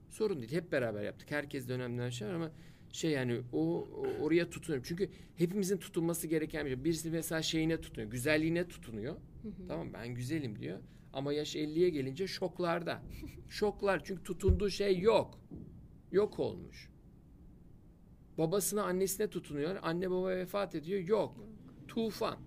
Sorun 0.10 0.38
değil. 0.40 0.52
Hep 0.52 0.72
beraber 0.72 1.04
yaptık. 1.04 1.32
Herkes 1.32 1.70
dönemden 1.70 2.10
şey 2.10 2.32
ama 2.32 2.52
şey 2.92 3.12
yani 3.12 3.42
o, 3.54 3.88
oraya 4.22 4.50
tutunuyorum. 4.50 4.86
Çünkü 4.88 5.10
hepimizin 5.36 5.78
tutunması 5.78 6.28
gereken 6.28 6.66
bir 6.66 6.72
şey. 6.72 6.84
Birisi 6.84 7.10
mesela 7.10 7.42
şeyine 7.42 7.82
tutunuyor. 7.82 8.12
Güzelliğine 8.12 8.68
tutunuyor. 8.68 9.16
Tamam 9.68 9.94
ben 9.94 10.16
güzelim 10.16 10.60
diyor. 10.60 10.80
Ama 11.14 11.34
yaş 11.34 11.56
50'ye 11.56 11.90
gelince 11.90 12.28
şoklarda. 12.28 13.02
Şoklar 13.50 14.04
çünkü 14.04 14.24
tutunduğu 14.24 14.70
şey 14.70 15.00
yok. 15.00 15.40
Yok 16.12 16.40
olmuş. 16.40 16.90
Babasına 18.38 18.84
annesine 18.84 19.30
tutunuyor. 19.30 19.76
Anne 19.82 20.12
baba 20.12 20.30
vefat 20.30 20.76
ediyor. 20.76 21.02
Yok. 21.02 21.38
Tufan. 21.88 22.38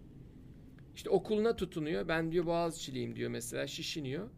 İşte 0.95 1.11
okuluna 1.11 1.57
tutunuyor. 1.57 2.09
Ben 2.09 2.33
diyor 2.33 2.47
Boğaziçi'liyim 2.47 3.17
diyor 3.17 3.31
mesela 3.31 3.67
şişiniyor. 3.67 4.29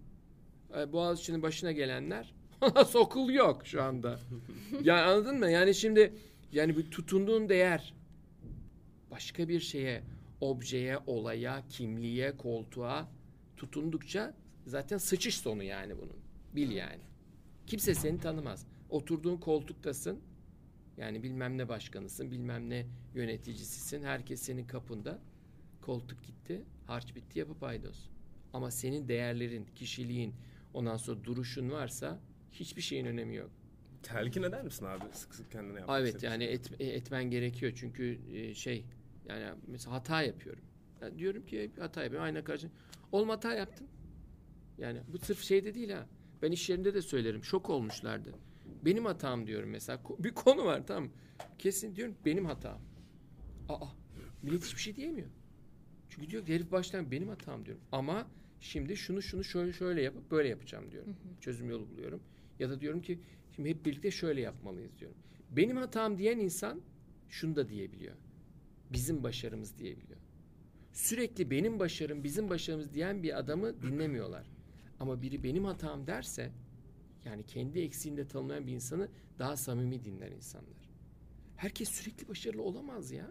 Ee, 0.77 0.93
Boğaziçi'nin 0.93 1.43
başına 1.43 1.73
gelenler 1.73 2.35
okul 2.95 3.31
yok 3.31 3.67
şu 3.67 3.83
anda. 3.83 4.19
yani 4.83 5.01
anladın 5.01 5.39
mı? 5.39 5.51
Yani 5.51 5.75
şimdi 5.75 6.15
yani 6.53 6.77
bir 6.77 6.91
tutunduğun 6.91 7.49
değer 7.49 7.95
başka 9.11 9.49
bir 9.49 9.61
şeye, 9.61 10.03
objeye, 10.41 10.99
olaya, 11.07 11.63
kimliğe, 11.69 12.37
koltuğa 12.37 13.09
tutundukça 13.57 14.35
zaten 14.67 14.99
sıçış 14.99 15.39
sonu 15.39 15.63
yani 15.63 15.99
bunun. 15.99 16.17
Bil 16.55 16.71
yani. 16.71 17.03
Kimse 17.67 17.95
seni 17.95 18.21
tanımaz. 18.21 18.67
Oturduğun 18.91 19.37
koltuktasın. 19.37 20.21
Yani 21.01 21.23
bilmem 21.23 21.59
ne 21.59 21.69
başkanısın, 21.69 22.31
bilmem 22.31 22.71
ne 22.71 22.87
yöneticisisin. 23.15 24.03
Herkes 24.03 24.43
senin 24.43 24.67
kapında. 24.67 25.19
Koltuk 25.81 26.25
gitti, 26.25 26.65
harç 26.87 27.15
bitti 27.15 27.39
yapıp 27.39 27.61
paydos. 27.61 28.09
Ama 28.53 28.71
senin 28.71 29.09
değerlerin, 29.09 29.67
kişiliğin, 29.75 30.35
ondan 30.75 30.97
sonra 30.97 31.25
duruşun 31.25 31.71
varsa 31.71 32.21
hiçbir 32.53 32.83
şeyin 32.83 33.07
önemi 33.07 33.37
yok. 33.37 33.51
Telkin 34.03 34.43
eder 34.43 34.65
misin 34.65 34.85
abi 34.85 35.05
sık 35.13 35.35
sık 35.35 35.51
kendine 35.53 35.79
yapmak 35.79 36.01
Evet 36.01 36.23
yani 36.23 36.45
et, 36.45 36.71
e, 36.81 36.87
etmen 36.87 37.31
gerekiyor 37.31 37.73
çünkü 37.77 38.19
e, 38.33 38.55
şey 38.55 38.85
yani 39.29 39.55
mesela 39.67 39.95
hata 39.97 40.23
yapıyorum. 40.23 40.65
Yani 41.03 41.19
diyorum 41.19 41.47
ki 41.47 41.71
hata 41.79 42.03
yapıyorum 42.03 42.25
ayna 42.25 42.45
karşı. 42.45 42.71
Olma 43.13 43.33
hata 43.33 43.55
yaptım. 43.55 43.87
Yani 44.79 45.01
bu 45.13 45.19
sırf 45.19 45.43
şeyde 45.43 45.75
değil 45.75 45.91
ha. 45.91 46.07
Ben 46.43 46.53
iş 46.53 46.71
yerinde 46.71 46.95
de 46.95 47.03
söylerim. 47.03 47.45
Şok 47.45 47.71
olmuşlardı. 47.71 48.35
Benim 48.85 49.05
hatam 49.05 49.47
diyorum 49.47 49.71
mesela. 49.71 50.01
Bir 50.19 50.35
konu 50.35 50.65
var 50.65 50.87
tamam 50.87 51.11
Kesin 51.59 51.97
diyorum 51.97 52.15
benim 52.25 52.45
hatam. 52.45 52.79
Aa 53.69 53.87
millet 54.43 54.65
hiçbir 54.65 54.81
şey 54.81 54.97
diyemiyor. 54.97 55.29
Çünkü 56.09 56.31
diyor 56.31 56.47
ki 56.47 56.55
herif 56.55 56.73
baştan 56.73 57.11
benim 57.11 57.29
hatam 57.29 57.67
diyorum. 57.67 57.83
Ama 57.93 58.27
şimdi 58.61 58.97
şunu 58.97 59.23
şunu 59.23 59.45
şöyle 59.45 59.73
şöyle 59.73 60.03
yapıp 60.03 60.31
böyle 60.31 60.49
yapacağım 60.49 60.91
diyorum. 60.91 61.09
Hı 61.09 61.13
hı. 61.13 61.41
Çözüm 61.41 61.71
yolu 61.71 61.89
buluyorum. 61.89 62.21
Ya 62.59 62.71
da 62.71 62.81
diyorum 62.81 63.03
ki 63.03 63.19
Şimdi 63.57 63.71
hep 63.71 63.87
birlikte 63.87 64.11
şöyle 64.11 64.41
yapmalıyız 64.41 64.99
diyorum. 64.99 65.19
Benim 65.51 65.77
hatam 65.77 66.19
diyen 66.19 66.39
insan 66.39 66.81
şunu 67.29 67.57
da 67.57 67.69
diyebiliyor. 67.69 68.15
Bizim 68.93 69.23
başarımız 69.23 69.79
diyebiliyor. 69.79 70.21
Sürekli 70.93 71.51
benim 71.51 71.79
başarım, 71.79 72.25
bizim 72.25 72.51
başarımız 72.51 72.95
diyen 72.95 73.23
bir 73.23 73.39
adamı 73.39 73.83
dinlemiyorlar. 73.83 74.47
Ama 75.01 75.23
biri 75.23 75.43
benim 75.43 75.65
hatam 75.65 76.07
derse 76.07 76.53
yani 77.25 77.47
kendi 77.47 77.81
eksiğinde 77.81 78.29
tanımlayan 78.29 78.67
bir 78.67 78.73
insanı 78.73 79.09
daha 79.39 79.57
samimi 79.57 80.05
dinler 80.05 80.33
insanlar. 80.33 80.91
Herkes 81.57 81.89
sürekli 81.89 82.29
başarılı 82.29 82.63
olamaz 82.63 83.11
ya. 83.11 83.31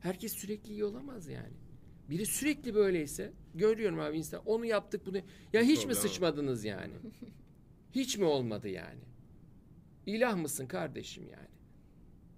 Herkes 0.00 0.32
sürekli 0.32 0.72
iyi 0.72 0.84
olamaz 0.84 1.28
yani. 1.28 1.56
Biri 2.10 2.26
sürekli 2.26 2.74
böyleyse 2.74 3.32
görüyorum 3.54 4.00
abi 4.00 4.18
insan 4.18 4.42
onu 4.46 4.66
yaptık 4.66 5.06
bunu. 5.06 5.16
Ya 5.52 5.62
hiç 5.62 5.78
mi 5.78 5.92
Problem. 5.92 6.08
sıçmadınız 6.08 6.64
yani? 6.64 6.92
Hiç 7.92 8.18
mi 8.18 8.24
olmadı 8.24 8.68
yani? 8.68 9.00
İlah 10.06 10.36
mısın 10.36 10.66
kardeşim 10.66 11.24
yani? 11.28 11.48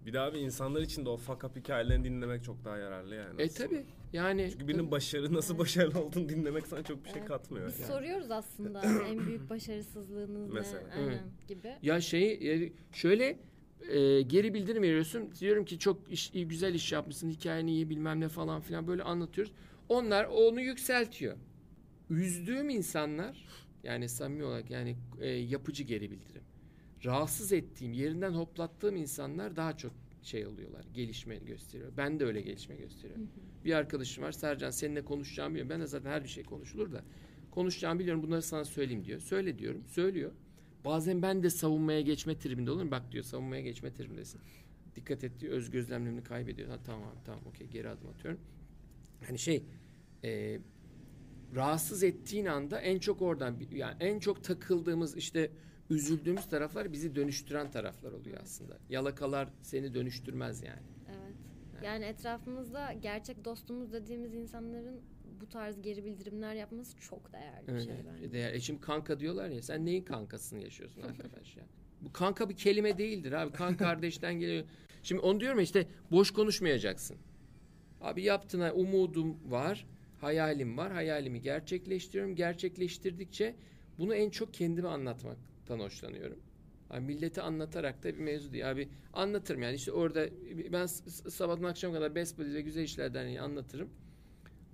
Bir 0.07 0.13
daha 0.13 0.35
bir 0.35 0.39
insanlar 0.41 0.81
için 0.83 1.05
de 1.05 1.09
o 1.09 1.17
fuck 1.17 1.45
up 1.45 1.57
hikayelerini 1.57 2.05
dinlemek 2.05 2.45
çok 2.45 2.65
daha 2.65 2.77
yararlı 2.77 3.15
yani. 3.15 3.43
E 3.43 3.45
aslında. 3.45 3.69
tabi 3.69 3.85
yani 4.13 4.49
Çünkü 4.53 4.69
birinin 4.69 4.91
başarı 4.91 5.35
nasıl 5.35 5.59
başarılı 5.59 6.01
olduğunu 6.05 6.29
dinlemek 6.29 6.67
sana 6.67 6.83
çok 6.83 7.05
bir 7.05 7.09
şey 7.11 7.19
Evet. 7.19 7.29
katmıyor. 7.29 7.67
Biz 7.69 7.81
Yani. 7.81 7.93
soruyoruz 7.93 8.31
aslında 8.31 8.83
en 9.09 9.27
büyük 9.27 9.51
başarısızlığınız 9.51 10.51
Mesela. 10.53 10.83
ne? 10.89 10.95
Aynen 10.95 11.09
Evet. 11.09 11.49
gibi. 11.49 11.75
ya 11.83 12.01
şeyi 12.01 12.51
e, 12.51 12.73
şöyle 12.93 13.39
e, 13.89 14.23
geri 14.23 14.55
bildirim 14.55 14.83
veriyorsun. 14.83 15.31
Diyorum 15.41 15.65
ki 15.65 15.79
çok 15.79 16.13
iş, 16.13 16.31
iyi, 16.35 16.49
güzel 16.49 16.75
iş 16.75 16.93
yapmışsın. 16.93 17.31
Hikayeni 17.31 17.71
iyi 17.73 17.91
bilmem 17.91 18.21
ne 18.21 18.29
falan 18.29 18.61
filan 18.61 18.87
böyle 18.87 19.03
anlatıyoruz. 19.03 19.53
Onlar 19.89 20.25
onu 20.25 20.61
yükseltiyor. 20.61 21.37
Üzdüğüm 22.11 22.69
insanlar 22.69 23.45
yani 23.85 24.09
samimi 24.09 24.45
olarak 24.45 24.71
yani 24.71 24.97
e, 25.21 25.29
yapıcı 25.29 25.83
geri 25.83 26.11
bildirim. 26.11 26.43
Rahatsız 27.05 27.53
ettiğim, 27.53 27.93
yerinden 27.93 28.33
hoplattığım 28.33 28.97
insanlar 28.97 29.57
daha 29.57 29.77
çok 29.77 29.93
şey 30.23 30.47
oluyorlar. 30.47 30.85
Gelişme 30.95 31.37
gösteriyor. 31.37 31.93
Ben 31.97 32.21
de 32.21 32.25
öyle 32.25 32.41
gelişme 32.41 32.77
gösteriyorum. 32.77 33.29
Bir 33.65 33.73
arkadaşım 33.73 34.25
var. 34.25 34.33
Sercan 34.33 34.71
seninle 34.71 35.05
konuşacağımı 35.05 35.55
biliyorum. 35.55 35.71
Ben 35.71 35.81
de 35.81 35.87
zaten 35.87 36.11
her 36.11 36.25
bir 36.25 36.29
şey 36.29 36.45
konuşulur 36.45 36.93
da. 36.93 37.05
Konuşacağımı 37.51 38.01
biliyorum. 38.01 38.23
Bunları 38.23 38.43
sana 38.43 38.65
söyleyeyim 38.65 39.05
diyor. 39.05 39.21
Söyle 39.21 39.59
diyorum. 39.59 39.85
Söylüyor. 39.87 40.33
Bazen 40.85 41.23
ben 41.23 41.43
de 41.43 41.51
savunmaya 41.51 42.01
geçme 42.01 42.39
tribinde 42.39 42.71
olurum. 42.71 42.91
Bak 42.91 43.13
diyor 43.13 43.25
savunmaya 43.25 43.63
geçme 43.63 43.93
tribindesin. 43.93 44.41
Dikkat 44.97 45.25
et 45.25 45.41
diyor. 45.41 45.53
Öz 45.53 45.71
gözlemlerini 45.71 46.25
kaybediyor. 46.25 46.69
Ha, 46.69 46.79
tamam 46.87 47.03
abi, 47.03 47.25
tamam 47.25 47.41
okey 47.47 47.67
geri 47.67 47.89
adım 47.89 48.09
atıyorum. 48.09 48.41
Hani 49.27 49.39
şey 49.39 49.65
e, 50.25 50.59
rahatsız 51.55 52.03
ettiğin 52.03 52.47
anda 52.47 52.81
en 52.81 52.99
çok 52.99 53.23
oradan 53.23 53.57
yani 53.73 53.97
en 54.01 54.19
çok 54.19 54.45
takıldığımız 54.45 55.17
işte 55.17 55.51
üzüldüğümüz 55.91 56.49
taraflar 56.49 56.93
bizi 56.93 57.15
dönüştüren 57.15 57.71
taraflar 57.71 58.13
oluyor 58.13 58.39
aslında. 58.43 58.79
Yalakalar 58.91 59.49
seni 59.63 59.95
dönüştürmez 59.95 60.63
yani. 60.63 60.83
Evet. 61.09 61.35
Yani 61.85 62.05
etrafımızda 62.05 62.93
gerçek 62.93 63.45
dostumuz 63.45 63.93
dediğimiz 63.93 64.35
insanların 64.35 65.01
bu 65.41 65.49
tarz 65.49 65.83
geri 65.83 66.05
bildirimler 66.05 66.55
yapması 66.55 66.97
çok 67.01 67.33
değerli 67.33 67.67
bir 67.67 67.73
Evet. 67.73 67.85
şey 67.85 67.95
bence. 68.13 68.33
Değer. 68.33 68.53
E 68.55 68.61
şimdi 68.61 68.81
kanka 68.81 69.21
diyorlar 69.21 69.49
ya 69.49 69.63
sen 69.63 69.87
neyin 69.87 70.05
kankasını 70.05 70.63
yaşıyorsun 70.63 71.03
arkadaş 71.09 71.57
ya? 71.57 71.65
Bu 72.01 72.13
kanka 72.13 72.49
bir 72.49 72.57
kelime 72.57 72.99
değildir 72.99 73.33
abi. 73.33 73.53
Kan 73.53 73.77
kardeşten 73.77 74.35
geliyor. 74.35 74.65
Şimdi 75.03 75.21
onu 75.21 75.41
diyorum 75.41 75.59
ya 75.59 75.63
işte 75.65 75.87
boş 76.11 76.31
konuşmayacaksın. 76.31 77.17
Abi 78.01 78.23
yaptığına 78.23 78.73
umudum 78.73 79.37
var. 79.51 79.87
Hayalim 80.21 80.77
var. 80.79 80.93
Hayalimi 80.93 81.41
gerçekleştiriyorum. 81.41 82.35
Gerçekleştirdikçe 82.37 83.55
bunu 83.99 84.15
en 84.15 84.31
çok 84.31 84.55
kendime 84.55 84.89
anlatmaktan 84.89 85.54
hoşlanıyorum. 85.71 86.39
Abi 86.91 87.01
millete 87.01 87.43
anlatarak 87.43 88.03
da 88.03 88.09
bir 88.15 88.19
mevzu 88.19 88.53
değil. 88.53 88.71
Abi 88.71 88.89
anlatırım 89.13 89.63
yani 89.63 89.75
işte 89.75 89.93
orada 89.93 90.29
ben 90.73 90.87
sabahtan 90.87 91.65
akşam 91.65 91.93
kadar 91.93 92.11
Buddies 92.11 92.39
ve 92.39 92.61
Güzel 92.61 92.83
İşler 92.83 93.15
Derneği 93.15 93.41
anlatırım. 93.41 93.91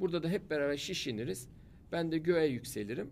Burada 0.00 0.22
da 0.22 0.28
hep 0.28 0.50
beraber 0.50 0.76
şişiniriz. 0.76 1.48
Ben 1.92 2.12
de 2.12 2.18
göğe 2.18 2.46
yükselirim. 2.46 3.10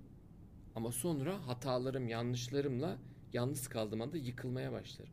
Ama 0.74 0.92
sonra 0.92 1.46
hatalarım, 1.46 2.08
yanlışlarımla 2.08 2.98
yalnız 3.32 3.68
kaldığım 3.68 4.02
anda 4.02 4.16
yıkılmaya 4.16 4.72
başlarım. 4.72 5.12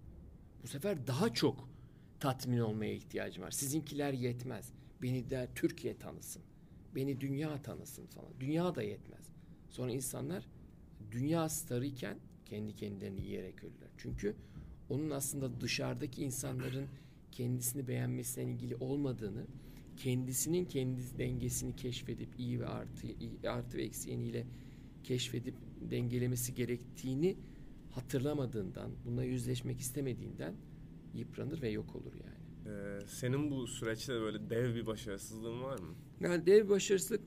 Bu 0.63 0.67
sefer 0.67 1.07
daha 1.07 1.33
çok 1.33 1.69
tatmin 2.19 2.59
olmaya 2.59 2.93
ihtiyacım 2.93 3.43
var. 3.43 3.51
Sizinkiler 3.51 4.13
yetmez. 4.13 4.73
Beni 5.01 5.29
de 5.29 5.47
Türkiye 5.55 5.97
tanısın. 5.97 6.41
Beni 6.95 7.21
dünya 7.21 7.61
tanısın 7.61 8.05
falan. 8.05 8.29
Dünya 8.39 8.75
da 8.75 8.83
yetmez. 8.83 9.29
Sonra 9.69 9.91
insanlar 9.91 10.47
dünya 11.11 11.49
starıyken 11.49 12.17
kendi 12.45 12.75
kendilerini 12.75 13.21
yiyerek 13.21 13.63
ölürler. 13.63 13.89
Çünkü 13.97 14.35
onun 14.89 15.09
aslında 15.09 15.61
dışarıdaki 15.61 16.23
insanların 16.23 16.85
kendisini 17.31 17.87
beğenmesiyle 17.87 18.51
ilgili 18.51 18.75
olmadığını, 18.75 19.45
kendisinin 19.97 20.65
kendi 20.65 21.01
dengesini 21.17 21.75
keşfedip 21.75 22.29
iyi 22.39 22.59
ve 22.59 22.67
artı 22.67 23.07
artı 23.47 23.77
ve 23.77 23.83
eksi 23.83 24.09
yönüyle 24.09 24.45
keşfedip 25.03 25.55
dengelemesi 25.91 26.53
gerektiğini 26.53 27.37
hatırlamadığından, 27.91 28.91
bununla 29.05 29.23
yüzleşmek 29.23 29.79
istemediğinden 29.79 30.53
yıpranır 31.13 31.61
ve 31.61 31.69
yok 31.69 31.95
olur 31.95 32.13
yani. 32.13 32.35
Ee, 32.77 32.99
senin 33.07 33.51
bu 33.51 33.67
süreçte 33.67 34.13
böyle 34.13 34.49
dev 34.49 34.75
bir 34.75 34.85
başarısızlığın 34.85 35.61
var 35.61 35.79
mı? 35.79 35.95
Yani 36.21 36.45
dev 36.45 36.69
başarısızlık 36.69 37.21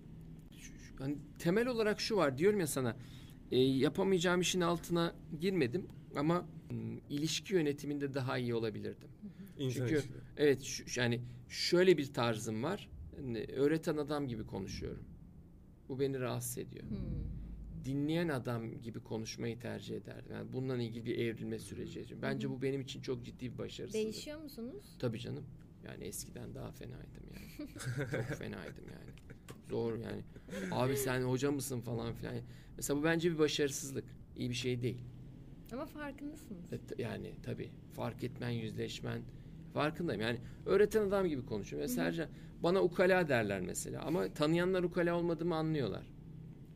şu- 0.59 0.79
şu- 0.79 0.95
hani 1.05 1.17
temel 1.39 1.67
olarak 1.67 2.01
şu 2.01 2.17
var 2.17 2.39
diyorum 2.39 2.61
ya 2.61 2.67
sana 2.67 2.97
e, 3.53 3.59
yapamayacağım 3.59 4.41
işin 4.41 4.61
altına 4.61 5.15
girmedim 5.41 5.87
ama 6.17 6.47
m, 6.71 7.01
ilişki 7.11 7.55
yönetiminde 7.55 8.15
daha 8.15 8.39
iyi 8.39 8.55
olabilirdim. 8.55 9.09
İnsan 9.59 9.81
Çünkü 9.81 9.95
ilişkileri. 9.95 10.23
evet 10.37 10.63
şu, 10.63 11.01
yani 11.01 11.21
şöyle 11.49 11.99
bir 11.99 12.13
tarzım 12.13 12.63
var. 12.63 12.91
Öğreten 13.57 13.97
adam 13.97 14.29
gibi 14.29 14.47
konuşuyorum. 14.47 15.05
Bu 15.89 16.01
beni 16.01 16.21
rahatsız 16.21 16.59
ediyor. 16.59 16.85
Hmm. 16.85 16.99
Dinleyen 17.85 18.29
adam 18.29 18.81
gibi 18.83 19.01
konuşmayı 19.01 19.59
tercih 19.59 19.97
ederdim. 19.97 20.33
Yani 20.33 20.53
bununla 20.53 20.83
ilgili 20.83 21.05
bir 21.05 21.19
evrilme 21.19 21.59
süreci. 21.59 22.23
Bence 22.23 22.51
bu 22.51 22.63
benim 22.63 22.81
için 22.81 23.01
çok 23.03 23.25
ciddi 23.25 23.53
bir 23.53 23.59
başarısızlık. 23.59 24.05
Değişiyor 24.05 24.41
musunuz? 24.43 24.97
Tabii 24.99 25.19
canım. 25.21 25.45
Yani 25.85 26.05
eskiden 26.05 26.55
daha 26.55 26.73
fenaydım 26.73 27.23
yani. 27.35 27.69
Çok 28.11 28.25
fenaydım 28.39 28.85
yani. 28.85 29.11
Zor 29.71 29.99
yani. 29.99 30.23
Abi 30.73 30.97
sen 30.97 31.23
hoca 31.23 31.51
mısın 31.51 31.81
falan 31.81 32.13
filan. 32.13 32.35
Mesela 32.77 33.01
bu 33.01 33.05
bence 33.05 33.33
bir 33.33 33.39
başarısızlık. 33.39 34.05
İyi 34.37 34.51
bir 34.51 34.55
şey 34.55 34.83
değil. 34.83 34.99
Ama 35.73 35.87
farkındasınız. 35.87 36.73
E, 36.73 37.03
Yani 37.03 37.33
tabii 37.43 37.71
fark 37.93 38.25
etmen, 38.25 38.51
yüzleşmen 38.51 39.23
farkındayım. 39.75 40.23
Yani 40.23 40.39
öğreten 40.67 41.03
adam 41.03 41.27
gibi 41.27 41.47
konuşuyorum. 41.47 41.89
Mesela 41.91 42.05
Sercan 42.05 42.29
bana 42.63 42.83
ukala 42.83 43.29
derler 43.29 43.61
mesela 43.61 44.03
ama 44.03 44.35
tanıyanlar 44.35 44.83
ukala 44.83 45.15
olmadığımı 45.17 45.55
anlıyorlar. 45.57 46.07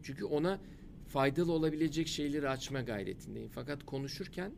Çünkü 0.02 0.24
ona 0.24 0.60
faydalı 1.08 1.52
olabilecek 1.52 2.08
şeyleri 2.08 2.48
açma 2.48 2.80
gayretindeyim. 2.80 3.48
Fakat 3.54 3.86
konuşurken 3.86 4.52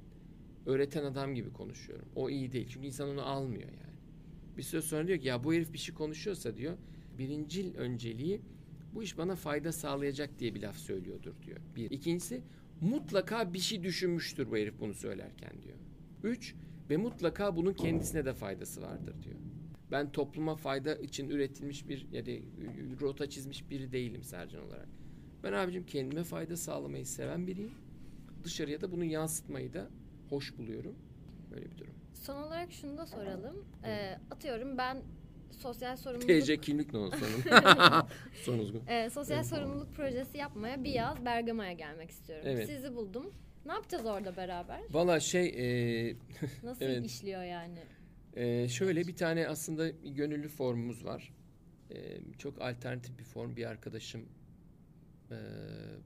öğreten 0.66 1.04
adam 1.04 1.34
gibi 1.34 1.52
konuşuyorum. 1.52 2.08
O 2.16 2.30
iyi 2.30 2.52
değil. 2.52 2.68
Çünkü 2.70 2.86
insan 2.86 3.08
onu 3.08 3.22
almıyor 3.22 3.68
yani. 3.68 3.94
Bir 4.56 4.62
süre 4.62 4.82
sonra 4.82 5.06
diyor 5.06 5.18
ki 5.18 5.28
ya 5.28 5.44
bu 5.44 5.54
herif 5.54 5.72
bir 5.72 5.78
şey 5.78 5.94
konuşuyorsa 5.94 6.56
diyor 6.56 6.74
birincil 7.18 7.74
önceliği 7.74 8.40
bu 8.94 9.02
iş 9.02 9.18
bana 9.18 9.36
fayda 9.36 9.72
sağlayacak 9.72 10.38
diye 10.38 10.54
bir 10.54 10.62
laf 10.62 10.76
söylüyordur 10.76 11.34
diyor. 11.46 11.58
Bir. 11.76 11.90
İkincisi 11.90 12.40
mutlaka 12.80 13.54
bir 13.54 13.58
şey 13.58 13.82
düşünmüştür 13.82 14.50
bu 14.50 14.56
herif 14.56 14.80
bunu 14.80 14.94
söylerken 14.94 15.52
diyor. 15.62 15.78
Üç 16.22 16.54
ve 16.90 16.96
mutlaka 16.96 17.56
bunun 17.56 17.72
kendisine 17.72 18.24
de 18.24 18.34
faydası 18.34 18.82
vardır 18.82 19.14
diyor. 19.22 19.36
Ben 19.90 20.12
topluma 20.12 20.56
fayda 20.56 20.94
için 20.94 21.30
üretilmiş 21.30 21.88
bir 21.88 22.06
ya 22.12 22.26
da 22.26 22.30
rota 23.00 23.30
çizmiş 23.30 23.70
biri 23.70 23.92
değilim 23.92 24.22
Sercan 24.22 24.66
olarak. 24.66 24.88
Ben 25.42 25.52
abicim 25.52 25.86
kendime 25.86 26.24
fayda 26.24 26.56
sağlamayı 26.56 27.06
seven 27.06 27.46
biriyim. 27.46 27.72
Dışarıya 28.44 28.80
da 28.80 28.92
bunu 28.92 29.04
yansıtmayı 29.04 29.72
da 29.72 29.90
hoş 30.28 30.58
buluyorum. 30.58 30.94
Böyle 31.50 31.70
bir 31.70 31.78
durum. 31.78 31.94
Son 32.14 32.42
olarak 32.42 32.72
şunu 32.72 32.98
da 32.98 33.06
soralım. 33.06 33.64
Ee, 33.84 34.18
atıyorum 34.30 34.78
ben 34.78 35.02
sosyal 35.54 35.96
sorumluluk 35.96 36.28
TC 36.28 36.56
kimlik 36.60 36.92
ne 36.92 36.98
olsun? 36.98 37.28
Sonuz 38.44 38.74
bu. 38.74 38.82
Ee, 38.88 39.10
sosyal 39.10 39.44
sorumluluk 39.44 39.94
projesi 39.94 40.38
yapmaya 40.38 40.84
bir 40.84 40.90
yaz 40.90 41.24
Bergama'ya 41.24 41.72
gelmek 41.72 42.10
istiyorum. 42.10 42.44
Evet. 42.48 42.66
Sizi 42.68 42.96
buldum. 42.96 43.32
Ne 43.66 43.72
yapacağız 43.72 44.06
orada 44.06 44.36
beraber? 44.36 44.80
Valla 44.90 45.20
şey 45.20 45.46
e, 45.46 46.16
Nasıl 46.62 46.84
Evet. 46.84 47.06
işliyor 47.06 47.42
yani? 47.42 47.78
e, 48.36 48.68
şöyle 48.68 49.06
bir 49.06 49.16
tane 49.16 49.48
aslında 49.48 49.88
gönüllü 49.88 50.48
formumuz 50.48 51.04
var. 51.04 51.32
E, 51.90 52.18
çok 52.38 52.60
alternatif 52.62 53.18
bir 53.18 53.24
form 53.24 53.56
bir 53.56 53.64
arkadaşım 53.66 54.28
e, 55.30 55.36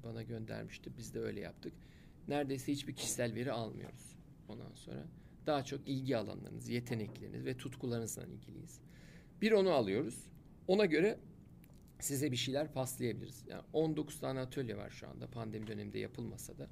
bana 0.04 0.22
göndermişti. 0.22 0.90
Biz 0.98 1.14
de 1.14 1.20
öyle 1.20 1.40
yaptık. 1.40 1.72
Neredeyse 2.28 2.72
hiçbir 2.72 2.94
kişisel 2.94 3.34
veri 3.34 3.52
almıyoruz 3.52 4.16
ondan 4.48 4.74
sonra. 4.74 5.04
Daha 5.46 5.64
çok 5.64 5.88
ilgi 5.88 6.16
alanlarınız, 6.16 6.68
yetenekleriniz 6.68 7.44
ve 7.46 7.56
tutkularınızla 7.56 8.24
ilgiliyiz. 8.24 8.80
Bir 9.42 9.52
onu 9.52 9.70
alıyoruz. 9.70 10.26
Ona 10.68 10.84
göre 10.86 11.18
size 12.00 12.32
bir 12.32 12.36
şeyler 12.36 12.72
paslayabiliriz. 12.72 13.44
Yani 13.48 13.62
19 13.72 14.20
tane 14.20 14.40
atölye 14.40 14.76
var 14.76 14.90
şu 14.90 15.08
anda 15.08 15.26
pandemi 15.30 15.66
döneminde 15.66 15.98
yapılmasa 15.98 16.58
da. 16.58 16.68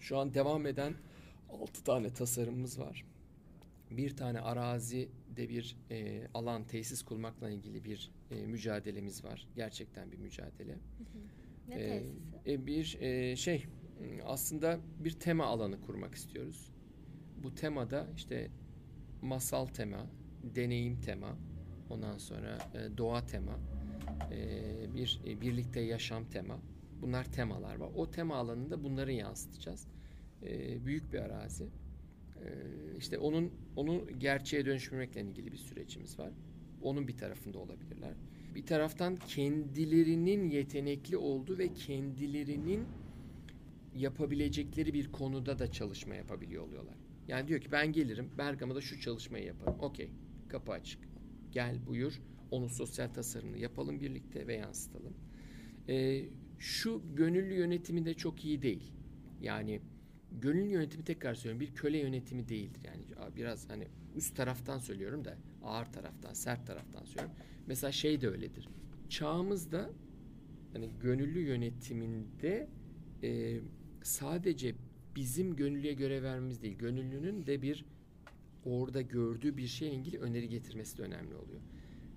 Şu 0.00 0.18
an 0.18 0.34
devam 0.34 0.66
eden 0.66 0.94
6 1.50 1.84
tane 1.84 2.12
tasarımımız 2.12 2.78
var. 2.80 3.06
Bir 3.90 4.16
tane 4.16 4.40
arazide 4.40 5.48
bir 5.48 5.76
e, 5.90 6.26
alan 6.34 6.64
tesis 6.66 7.02
kurmakla 7.02 7.50
ilgili 7.50 7.84
bir 7.84 8.10
e, 8.30 8.46
mücadelemiz 8.46 9.24
var. 9.24 9.48
Gerçekten 9.56 10.12
bir 10.12 10.18
mücadele. 10.18 10.78
Ne 11.68 11.74
Ee, 11.74 11.88
tesisi? 11.88 12.16
e, 12.46 12.66
bir 12.66 12.98
e, 13.00 13.36
şey 13.36 13.66
aslında 14.24 14.80
bir 14.98 15.10
tema 15.10 15.44
alanı 15.46 15.80
kurmak 15.80 16.14
istiyoruz. 16.14 16.70
Bu 17.42 17.54
temada 17.54 18.06
işte 18.16 18.50
masal 19.22 19.66
tema, 19.66 20.06
deneyim 20.42 21.00
tema, 21.00 21.36
ondan 21.92 22.18
sonra 22.18 22.58
e, 22.74 22.98
doğa 22.98 23.26
tema, 23.26 23.58
e, 24.30 24.94
bir 24.94 25.20
e, 25.26 25.40
birlikte 25.40 25.80
yaşam 25.80 26.24
tema. 26.24 26.58
Bunlar 27.02 27.32
temalar 27.32 27.76
var. 27.76 27.90
O 27.96 28.10
tema 28.10 28.36
alanında 28.36 28.84
bunları 28.84 29.12
yansıtacağız. 29.12 29.86
Büyük 30.84 31.12
bir 31.12 31.18
arazi. 31.18 31.64
E, 31.64 32.48
işte 32.98 33.18
onun 33.18 33.50
onu 33.76 34.06
gerçeğe 34.18 34.66
dönüştürmekle 34.66 35.20
ilgili 35.20 35.52
bir 35.52 35.56
sürecimiz 35.56 36.18
var. 36.18 36.30
Onun 36.82 37.08
bir 37.08 37.16
tarafında 37.16 37.58
olabilirler. 37.58 38.12
Bir 38.54 38.66
taraftan 38.66 39.16
kendilerinin 39.16 40.50
yetenekli 40.50 41.16
olduğu 41.16 41.58
ve 41.58 41.74
kendilerinin 41.74 42.84
yapabilecekleri 43.94 44.94
bir 44.94 45.12
konuda 45.12 45.58
da 45.58 45.72
çalışma 45.72 46.14
yapabiliyor 46.14 46.62
oluyorlar. 46.66 46.94
Yani 47.28 47.48
diyor 47.48 47.60
ki 47.60 47.72
ben 47.72 47.92
gelirim 47.92 48.30
Bergama'da 48.38 48.80
şu 48.80 49.00
çalışmayı 49.00 49.44
yaparım. 49.44 49.80
Okey 49.80 50.10
kapı 50.48 50.72
açık. 50.72 51.11
Gel 51.52 51.86
buyur 51.86 52.20
onun 52.50 52.68
sosyal 52.68 53.08
tasarımını 53.08 53.58
yapalım 53.58 54.00
birlikte 54.00 54.46
ve 54.46 54.54
yansıtalım. 54.54 55.14
Ee, 55.88 56.24
şu 56.58 57.02
gönüllü 57.14 57.54
yönetimi 57.54 58.04
de 58.04 58.14
çok 58.14 58.44
iyi 58.44 58.62
değil. 58.62 58.92
Yani 59.40 59.80
gönüllü 60.40 60.68
yönetimi 60.68 61.04
tekrar 61.04 61.34
söylüyorum 61.34 61.60
bir 61.60 61.74
köle 61.74 61.98
yönetimi 61.98 62.48
değildir. 62.48 62.80
Yani 62.84 63.34
biraz 63.36 63.70
hani 63.70 63.88
üst 64.16 64.36
taraftan 64.36 64.78
söylüyorum 64.78 65.24
da 65.24 65.36
ağır 65.62 65.86
taraftan, 65.86 66.32
sert 66.32 66.66
taraftan 66.66 67.04
söylüyorum. 67.04 67.36
Mesela 67.66 67.92
şey 67.92 68.20
de 68.20 68.28
öyledir. 68.28 68.68
Çağımızda 69.08 69.90
hani 70.72 70.90
gönüllü 71.00 71.40
yönetiminde 71.40 72.68
e, 73.22 73.60
sadece 74.02 74.74
bizim 75.16 75.56
gönüllüye 75.56 75.92
görev 75.92 76.22
vermemiz 76.22 76.62
değil, 76.62 76.78
gönüllünün 76.78 77.46
de 77.46 77.62
bir 77.62 77.84
orada 78.64 79.02
gördüğü 79.02 79.56
bir 79.56 79.66
şeyle 79.66 79.94
ilgili 79.94 80.18
öneri 80.18 80.48
getirmesi 80.48 80.98
de 80.98 81.02
önemli 81.02 81.34
oluyor. 81.34 81.60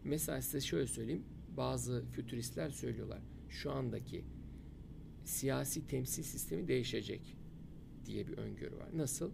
Mesela 0.04 0.42
size 0.42 0.62
şöyle 0.62 0.88
söyleyeyim, 0.88 1.26
bazı 1.58 2.06
fütüristler 2.12 2.70
söylüyorlar, 2.70 3.22
şu 3.50 3.72
andaki 3.72 4.26
siyasi 5.24 5.88
temsil 5.88 6.24
sistemi 6.24 6.68
değişecek 6.68 7.38
diye 8.06 8.28
bir 8.28 8.38
öngörü 8.38 8.78
var. 8.78 8.90
Nasıl? 8.94 9.32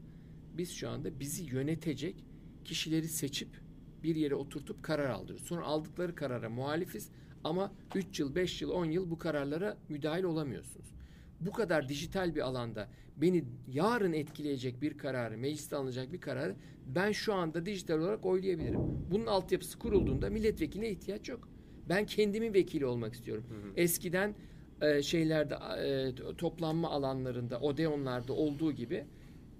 Biz 0.57 0.71
şu 0.71 0.89
anda 0.89 1.19
bizi 1.19 1.43
yönetecek 1.43 2.25
kişileri 2.65 3.07
seçip 3.07 3.61
bir 4.03 4.15
yere 4.15 4.35
oturtup 4.35 4.83
karar 4.83 5.09
aldırıyoruz. 5.09 5.45
Sonra 5.47 5.65
aldıkları 5.65 6.15
karara 6.15 6.49
muhalifiz 6.49 7.09
ama 7.43 7.73
3 7.95 8.19
yıl, 8.19 8.35
5 8.35 8.61
yıl, 8.61 8.69
10 8.69 8.85
yıl 8.85 9.09
bu 9.09 9.17
kararlara 9.17 9.77
müdahil 9.89 10.23
olamıyorsunuz. 10.23 10.93
Bu 11.39 11.51
kadar 11.51 11.89
dijital 11.89 12.35
bir 12.35 12.41
alanda 12.41 12.89
beni 13.21 13.43
yarın 13.67 14.13
etkileyecek 14.13 14.81
bir 14.81 14.97
kararı, 14.97 15.37
mecliste 15.37 15.75
alınacak 15.75 16.13
bir 16.13 16.21
kararı 16.21 16.55
ben 16.85 17.11
şu 17.11 17.33
anda 17.33 17.65
dijital 17.65 17.99
olarak 17.99 18.25
oylayabilirim. 18.25 18.79
Bunun 19.11 19.25
altyapısı 19.25 19.79
kurulduğunda 19.79 20.29
milletvekiline 20.29 20.89
ihtiyaç 20.89 21.29
yok. 21.29 21.49
Ben 21.89 22.05
kendimin 22.05 22.53
vekili 22.53 22.85
olmak 22.85 23.13
istiyorum. 23.13 23.45
Hı 23.49 23.55
hı. 23.55 23.73
Eskiden 23.75 24.35
e, 24.81 25.01
şeylerde 25.01 25.55
e, 25.55 26.35
toplanma 26.37 26.89
alanlarında, 26.89 27.59
odeonlarda 27.59 28.33
olduğu 28.33 28.71
gibi 28.71 29.05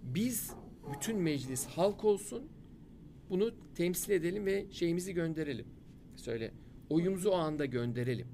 biz 0.04 0.52
bütün 0.94 1.18
meclis 1.18 1.66
halk 1.66 2.06
olsun 2.06 2.44
bunu 3.30 3.52
temsil 3.76 4.12
edelim 4.12 4.46
ve 4.46 4.66
şeyimizi 4.72 5.14
gönderelim. 5.14 5.66
Söyle. 6.16 6.52
Oyumuzu 6.90 7.30
o 7.30 7.36
anda 7.36 7.66
gönderelim. 7.66 8.28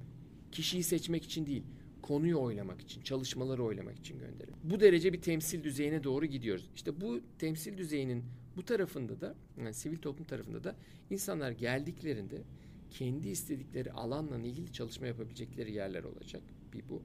Kişiyi 0.52 0.84
seçmek 0.84 1.24
için 1.24 1.46
değil, 1.46 1.64
konuyu 2.08 2.40
oylamak 2.40 2.82
için, 2.82 3.02
çalışmaları 3.02 3.64
oylamak 3.64 4.00
için 4.00 4.20
gönderelim. 4.20 4.56
Bu 4.64 4.80
derece 4.80 5.14
bir 5.14 5.22
temsil 5.22 5.64
düzeyine 5.64 6.04
doğru 6.04 6.26
gidiyoruz. 6.26 6.70
İşte 6.76 7.02
bu 7.02 7.20
temsil 7.40 7.78
düzeyinin 7.78 8.24
bu 8.58 8.66
tarafında 8.66 9.22
da, 9.22 9.36
yani 9.58 9.74
sivil 9.74 9.98
toplum 9.98 10.26
tarafında 10.26 10.64
da 10.64 10.76
insanlar 11.10 11.52
geldiklerinde 11.52 12.42
kendi 12.90 13.30
istedikleri 13.30 13.92
alanla 13.92 14.38
ilgili 14.38 14.74
çalışma 14.74 15.08
yapabilecekleri 15.08 15.72
yerler 15.72 16.04
olacak. 16.04 16.42
Bir 16.74 16.90
bu. 16.90 17.02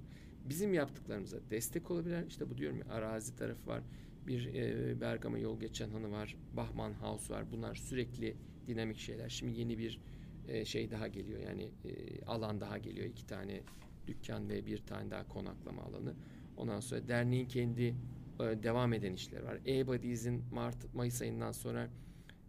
Bizim 0.49 0.75
yaptıklarımıza 0.75 1.39
destek 1.51 1.91
olabilirler. 1.91 2.25
İşte 2.29 2.51
bu 2.51 2.59
diyorum 2.59 2.79
ya 2.79 2.95
arazi 2.95 3.37
tarafı 3.37 3.67
var. 3.67 3.83
Bir 4.27 4.55
e, 4.55 5.01
Bergama 5.01 5.39
yol 5.39 5.61
geçen 5.61 5.91
hanı 5.91 6.11
var. 6.11 6.37
Bahman 6.57 6.93
House 6.93 7.35
var. 7.35 7.45
Bunlar 7.53 7.75
sürekli 7.75 8.37
dinamik 8.67 8.99
şeyler. 8.99 9.29
Şimdi 9.29 9.61
yeni 9.61 9.79
bir 9.79 10.01
e, 10.49 10.65
şey 10.65 10.91
daha 10.91 11.09
geliyor. 11.09 11.41
Yani 11.41 11.63
e, 11.85 12.25
alan 12.25 12.61
daha 12.61 12.79
geliyor. 12.79 13.07
İki 13.07 13.27
tane 13.27 13.61
dükkan 14.07 14.49
ve 14.49 14.67
bir 14.67 14.79
tane 14.79 15.11
daha 15.11 15.29
konaklama 15.29 15.83
alanı. 15.83 16.15
Ondan 16.57 16.81
sonra 16.81 17.09
derneğin 17.09 17.49
kendi 17.49 17.95
e, 18.41 18.63
devam 18.63 18.93
eden 18.93 19.13
işleri 19.13 19.45
var. 19.45 19.59
E-Bodies'in 19.67 20.45
Mart 20.53 20.95
Mayıs 20.95 21.23
ayından 21.23 21.53
sonra 21.53 21.89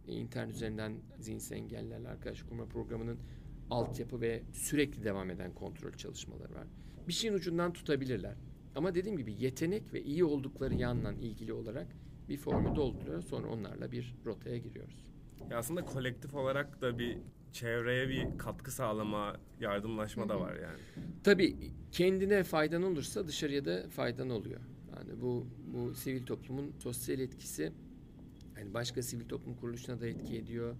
e, 0.08 0.12
internet 0.12 0.54
üzerinden 0.54 0.94
zihinsel 1.18 1.56
engellilerle 1.56 2.08
arkadaş 2.08 2.42
kurma 2.42 2.66
programının 2.66 3.18
altyapı 3.70 4.20
ve 4.20 4.42
sürekli 4.52 5.04
devam 5.04 5.30
eden 5.30 5.54
kontrol 5.54 5.92
çalışmaları 5.92 6.54
var. 6.54 6.66
Bir 7.08 7.12
şeyin 7.12 7.34
ucundan 7.34 7.72
tutabilirler. 7.72 8.34
Ama 8.74 8.94
dediğim 8.94 9.16
gibi 9.16 9.34
yetenek 9.38 9.92
ve 9.92 10.02
iyi 10.02 10.24
oldukları 10.24 10.74
yanla 10.74 11.12
ilgili 11.12 11.52
olarak 11.52 11.86
bir 12.28 12.36
formu 12.36 12.76
dolduruyor. 12.76 13.22
Sonra 13.22 13.48
onlarla 13.48 13.92
bir 13.92 14.14
rotaya 14.26 14.58
giriyoruz. 14.58 15.06
Ya 15.50 15.58
aslında 15.58 15.84
kolektif 15.84 16.34
olarak 16.34 16.80
da 16.80 16.98
bir 16.98 17.18
çevreye 17.54 18.08
bir 18.08 18.38
katkı 18.38 18.70
sağlama, 18.72 19.36
yardımlaşma 19.60 20.28
da 20.28 20.40
var 20.40 20.54
yani. 20.54 20.80
Tabii 21.24 21.56
kendine 21.92 22.42
faydan 22.42 22.82
olursa 22.82 23.26
dışarıya 23.26 23.64
da 23.64 23.88
faydan 23.90 24.30
oluyor. 24.30 24.60
Yani 24.96 25.20
bu 25.20 25.46
bu 25.74 25.94
sivil 25.94 26.26
toplumun 26.26 26.72
sosyal 26.78 27.18
etkisi 27.20 27.72
yani 28.58 28.74
başka 28.74 29.02
sivil 29.02 29.28
toplum 29.28 29.54
kuruluşuna 29.54 30.00
da 30.00 30.06
etki 30.06 30.36
ediyor. 30.36 30.76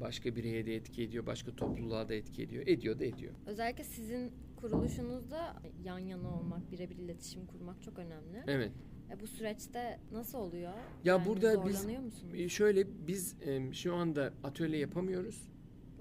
Başka 0.00 0.36
bireye 0.36 0.66
de 0.66 0.74
etki 0.76 1.02
ediyor, 1.02 1.26
başka 1.26 1.56
topluluğa 1.56 2.08
da 2.08 2.14
etki 2.14 2.42
ediyor. 2.42 2.64
Ediyor 2.66 2.98
da 2.98 3.04
ediyor. 3.04 3.34
Özellikle 3.46 3.84
sizin 3.84 4.32
kuruluşunuzda 4.56 5.62
yan 5.84 5.98
yana 5.98 6.34
olmak, 6.34 6.72
birebir 6.72 6.96
iletişim 6.96 7.46
kurmak 7.46 7.82
çok 7.82 7.98
önemli. 7.98 8.44
Evet. 8.46 8.72
E, 9.10 9.20
bu 9.20 9.26
süreçte 9.26 10.00
nasıl 10.12 10.38
oluyor? 10.38 10.72
Ya 10.72 10.74
Yani 11.04 11.26
burada 11.26 11.66
biz 11.66 11.84
musunuz? 11.84 12.52
şöyle 12.52 12.86
biz 13.06 13.36
e, 13.46 13.72
şu 13.72 13.94
anda 13.94 14.32
atölye 14.44 14.78
yapamıyoruz. 14.78 15.48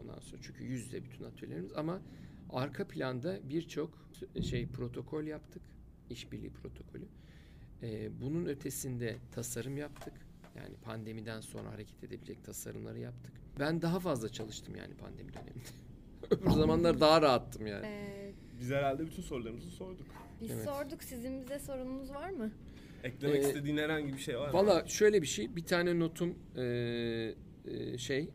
Ondan 0.10 0.20
sonra 0.20 0.42
çünkü 0.42 0.64
yüzde 0.64 1.04
bütün 1.04 1.24
atölyelerimiz 1.24 1.74
ama 1.76 2.02
arka 2.50 2.88
planda 2.88 3.40
birçok 3.50 3.92
şey 4.42 4.68
protokol 4.68 5.24
yaptık. 5.24 5.62
işbirliği 6.10 6.50
protokolü. 6.50 7.06
E, 7.84 8.22
bunun 8.22 8.46
ötesinde 8.46 9.18
tasarım 9.32 9.78
yaptık. 9.78 10.14
Yani 10.56 10.76
pandemiden 10.84 11.42
sonra 11.42 11.72
hareket 11.72 12.04
edebilecek 12.04 12.44
tasarımları 12.44 13.00
yaptık. 13.00 13.34
Ben 13.60 13.82
daha 13.82 14.00
fazla 14.00 14.30
çalıştım 14.30 14.76
yani 14.76 14.94
pandemi 14.94 15.34
döneminde. 15.34 15.70
Öbür 16.32 16.50
zamanlar 16.52 17.00
daha 17.00 17.22
rahattım 17.22 17.68
yani. 17.68 17.86
Ee, 17.86 18.32
Biz 18.60 18.70
herhalde 18.72 19.06
bütün 19.06 19.22
sorularımızı 19.22 19.70
sorduk. 19.72 20.06
biz 20.42 20.52
Evet. 20.52 20.66
sorduk. 20.66 21.04
Sizin 21.04 21.42
bize 21.42 21.60
sorunuz 21.60 22.10
var 22.10 22.30
mı? 22.30 22.52
Eklemek 23.04 23.44
Ee, 23.44 23.48
istediğin 23.48 23.78
herhangi 23.78 24.14
bir 24.14 24.20
şey 24.20 24.38
var 24.40 24.48
mı? 24.48 24.54
Valla 24.54 24.88
şöyle 24.88 25.22
bir 25.22 25.28
şey, 25.28 25.56
bir 25.56 25.64
tane 25.66 26.00
notum 26.00 26.36
e, 26.56 26.64
e, 27.66 27.98
şey, 27.98 28.30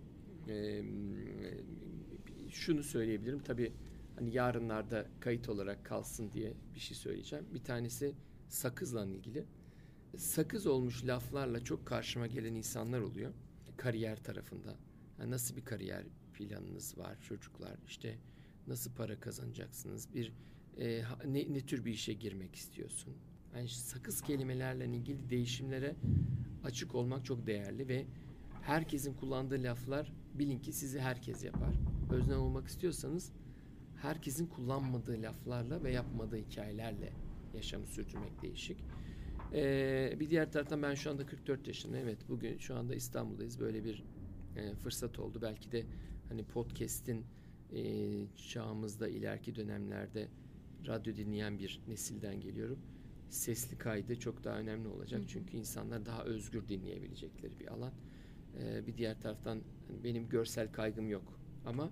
e, 0.48 0.82
şunu 2.54 2.82
söyleyebilirim. 2.82 3.38
Tabii 3.38 3.72
hani 4.16 4.34
yarınlarda 4.34 5.06
kayıt 5.20 5.48
olarak 5.48 5.84
kalsın 5.84 6.32
diye 6.32 6.52
bir 6.74 6.80
şey 6.80 6.96
söyleyeceğim. 6.96 7.46
Bir 7.54 7.64
tanesi 7.64 8.14
sakızla 8.48 9.06
ilgili. 9.06 9.44
Sakız 10.16 10.66
olmuş 10.66 11.06
laflarla 11.06 11.64
çok 11.64 11.86
karşıma 11.86 12.26
gelen 12.26 12.54
insanlar 12.54 13.00
oluyor. 13.00 13.32
Kariyer 13.76 14.22
tarafında. 14.24 14.76
Yani 15.18 15.30
nasıl 15.30 15.56
bir 15.56 15.64
kariyer 15.64 16.04
planınız 16.34 16.98
var 16.98 17.20
çocuklar? 17.20 17.76
İşte 17.86 18.18
nasıl 18.66 18.94
para 18.94 19.20
kazanacaksınız? 19.20 20.14
Bir 20.14 20.32
e, 20.78 21.02
ne, 21.26 21.52
ne 21.52 21.60
tür 21.60 21.84
bir 21.84 21.92
işe 21.92 22.12
girmek 22.12 22.54
istiyorsun? 22.54 23.14
Yani 23.56 23.68
sakız 23.68 24.22
kelimelerle 24.22 24.86
ilgili 24.86 25.30
değişimlere 25.30 25.96
açık 26.64 26.94
olmak 26.94 27.24
çok 27.24 27.46
değerli 27.46 27.88
ve 27.88 28.06
herkesin 28.62 29.14
kullandığı 29.14 29.62
laflar 29.62 30.12
bilin 30.34 30.58
ki 30.58 30.72
sizi 30.72 31.00
herkes 31.00 31.44
yapar. 31.44 31.74
Öznel 32.10 32.36
olmak 32.36 32.68
istiyorsanız 32.68 33.32
herkesin 34.02 34.46
kullanmadığı 34.46 35.22
laflarla 35.22 35.84
ve 35.84 35.92
yapmadığı 35.92 36.36
hikayelerle 36.36 37.12
yaşamı 37.54 37.86
sürdürmek 37.86 38.42
değişik. 38.42 38.84
Ee, 39.52 40.16
bir 40.20 40.30
diğer 40.30 40.52
taraftan 40.52 40.82
ben 40.82 40.94
şu 40.94 41.10
anda 41.10 41.26
44 41.26 41.66
yaşındayım. 41.66 42.08
Evet 42.08 42.28
bugün 42.28 42.58
şu 42.58 42.76
anda 42.76 42.94
İstanbul'dayız. 42.94 43.60
Böyle 43.60 43.84
bir 43.84 44.04
e, 44.56 44.74
fırsat 44.74 45.18
oldu. 45.18 45.38
Belki 45.42 45.72
de 45.72 45.84
hani 46.28 46.44
podcast'in 46.44 47.24
e, 47.72 47.80
çağımızda 48.36 49.08
ileriki 49.08 49.56
dönemlerde 49.56 50.28
radyo 50.86 51.16
dinleyen 51.16 51.58
bir 51.58 51.80
nesilden 51.88 52.40
geliyorum. 52.40 52.78
sesli 53.28 53.78
kaydı 53.78 54.18
çok 54.20 54.44
daha 54.44 54.58
önemli 54.58 54.88
olacak. 54.88 55.22
Çünkü 55.28 55.56
insanlar 55.56 56.06
daha 56.06 56.24
özgür 56.24 56.68
dinleyebilecekleri 56.68 57.60
bir 57.60 57.66
alan. 57.66 57.92
Ee, 58.58 58.86
bir 58.86 58.96
diğer 58.96 59.20
taraftan 59.20 59.60
hani 59.88 60.04
benim 60.04 60.28
görsel 60.28 60.72
kaygım 60.72 61.10
yok 61.10 61.43
ama 61.66 61.90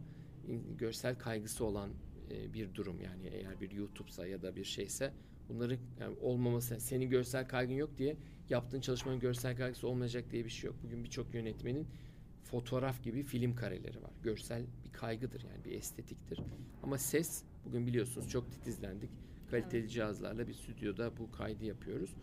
görsel 0.79 1.19
kaygısı 1.19 1.65
olan 1.65 1.91
e, 2.31 2.53
bir 2.55 2.75
durum 2.75 3.01
yani 3.01 3.27
eğer 3.27 3.61
bir 3.61 3.71
YouTube'sa 3.71 4.27
ya 4.27 4.43
da 4.43 4.57
bir 4.57 4.65
şeyse 4.65 5.13
bunları 5.49 5.79
yani 6.01 6.17
olmaması 6.21 6.81
senin 6.81 7.11
görsel 7.11 7.49
kaygın 7.49 7.75
yok 7.75 7.99
diye 7.99 8.17
yaptığın 8.51 8.81
çalışmanın 8.81 9.21
görsel 9.21 9.57
kaygısı 9.57 9.89
olmayacak 9.89 10.31
diye 10.31 10.45
bir 10.45 10.51
şey 10.51 10.69
yok. 10.69 10.77
Bugün 10.83 11.05
birçok 11.05 11.35
yönetmenin 11.35 11.87
fotoğraf 12.45 13.03
gibi 13.03 13.23
film 13.23 13.55
kareleri 13.55 14.03
var. 14.03 14.11
Görsel 14.23 14.63
bir 14.85 14.93
kaygıdır 14.93 15.45
yani 15.45 15.65
bir 15.65 15.73
estetiktir. 15.73 16.41
Ama 16.83 16.99
ses 16.99 17.43
bugün 17.65 17.87
biliyorsunuz 17.87 18.29
çok 18.29 18.51
titizlendik. 18.51 19.11
Kaliteli 19.51 19.81
Evet. 19.81 19.91
cihazlarla 19.91 20.49
bir 20.49 20.55
stüdyoda 20.55 21.17
bu 21.17 21.33
kaydı 21.33 21.65
yapıyoruz. 21.65 22.15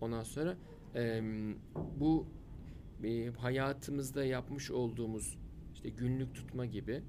Ondan 0.00 0.22
sonra 0.22 0.56
em, 0.94 1.56
bu 2.00 2.26
e, 3.04 3.26
hayatımızda 3.26 4.24
yapmış 4.24 4.70
olduğumuz 4.70 5.38
işte 5.84 5.96
günlük 5.96 6.34
tutma 6.34 6.66
gibi 6.66 7.02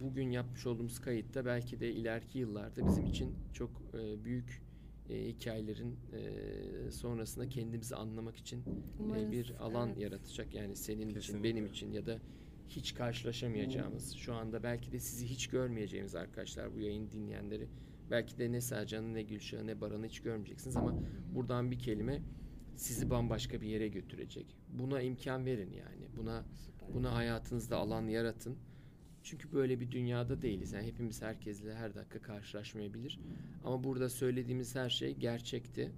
bugün 0.00 0.30
yapmış 0.30 0.66
olduğumuz 0.66 0.98
kayıtta 0.98 1.44
belki 1.44 1.80
de 1.80 1.92
ileriki 1.92 2.38
yıllarda 2.38 2.86
bizim 2.86 3.06
için 3.06 3.34
çok 3.52 3.70
e, 3.94 4.24
büyük 4.24 4.62
e, 5.10 5.28
hikayelerin 5.28 5.96
e, 6.12 6.90
sonrasında 6.90 7.48
kendimizi 7.48 7.96
anlamak 7.96 8.36
için 8.36 8.62
e, 9.16 9.32
bir 9.32 9.54
alan 9.60 9.88
evet. 9.88 9.98
yaratacak. 9.98 10.54
Yani 10.54 10.76
senin 10.76 11.08
için, 11.08 11.20
Kesinlikle. 11.20 11.44
benim 11.44 11.66
için 11.66 11.92
ya 11.92 12.06
da 12.06 12.18
hiç 12.68 12.94
karşılaşamayacağımız, 12.94 14.12
şu 14.12 14.34
anda 14.34 14.62
belki 14.62 14.92
de 14.92 15.00
sizi 15.00 15.26
hiç 15.26 15.46
görmeyeceğimiz 15.46 16.14
arkadaşlar 16.14 16.74
bu 16.74 16.80
yayın 16.80 17.10
dinleyenleri 17.10 17.68
belki 18.10 18.38
de 18.38 18.52
ne 18.52 18.60
Sercan'ı 18.60 19.14
ne 19.14 19.22
Gülşah'ı 19.22 19.66
ne 19.66 19.80
Baran'ı 19.80 20.06
hiç 20.06 20.20
görmeyeceksiniz 20.20 20.76
ama 20.76 20.94
buradan 21.34 21.70
bir 21.70 21.78
kelime 21.78 22.22
sizi 22.78 23.10
bambaşka 23.10 23.60
bir 23.60 23.68
yere 23.68 23.88
götürecek. 23.88 24.56
Buna 24.68 25.00
imkan 25.00 25.46
verin 25.46 25.72
yani. 25.72 26.08
Buna 26.16 26.44
Süper. 26.66 26.94
buna 26.94 27.14
hayatınızda 27.14 27.76
alan 27.76 28.06
yaratın. 28.06 28.56
Çünkü 29.22 29.52
böyle 29.52 29.80
bir 29.80 29.90
dünyada 29.90 30.42
değiliz. 30.42 30.72
Yani 30.72 30.86
hepimiz 30.86 31.22
herkesle 31.22 31.74
her 31.74 31.94
dakika 31.94 32.22
karşılaşmayabilir. 32.22 33.20
Ama 33.64 33.84
burada 33.84 34.08
söylediğimiz 34.08 34.74
her 34.74 34.90
şey 34.90 35.14
gerçekti. 35.14 35.92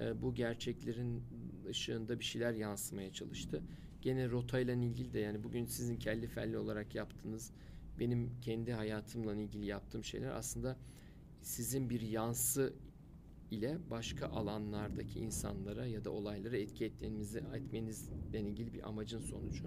Ee, 0.00 0.22
bu 0.22 0.34
gerçeklerin 0.34 1.22
ışığında 1.68 2.18
bir 2.18 2.24
şeyler 2.24 2.52
yansımaya 2.52 3.12
çalıştı. 3.12 3.62
Gene 4.00 4.30
rotayla 4.30 4.74
ilgili 4.74 5.12
de 5.12 5.18
yani 5.18 5.44
bugün 5.44 5.64
sizin 5.64 5.96
kelli 5.96 6.26
felli 6.26 6.58
olarak 6.58 6.94
yaptığınız 6.94 7.52
benim 8.00 8.30
kendi 8.40 8.72
hayatımla 8.72 9.34
ilgili 9.34 9.66
yaptığım 9.66 10.04
şeyler 10.04 10.30
aslında 10.30 10.76
sizin 11.40 11.90
bir 11.90 12.00
yansı 12.00 12.72
ile 13.52 13.78
başka 13.90 14.26
alanlardaki 14.26 15.18
insanlara 15.18 15.86
ya 15.86 16.04
da 16.04 16.10
olaylara 16.10 16.56
etki 16.56 16.84
etmenizi 16.84 17.42
etmenizle 17.54 18.40
ilgili 18.40 18.72
bir 18.72 18.88
amacın 18.88 19.20
sonucu. 19.20 19.64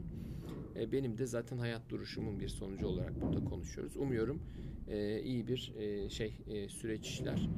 E, 0.75 0.91
benim 0.91 1.17
de 1.17 1.25
zaten 1.25 1.57
hayat 1.57 1.89
duruşumun 1.89 2.39
bir 2.39 2.47
sonucu 2.47 2.87
olarak 2.87 3.21
burada 3.21 3.45
konuşuyoruz. 3.45 3.97
Umuyorum 3.97 4.41
e, 4.87 5.21
iyi 5.21 5.47
bir 5.47 5.73
e, 5.77 6.09
şey 6.09 6.37
e, 6.47 6.69
süreç 6.69 7.07
işler. 7.07 7.49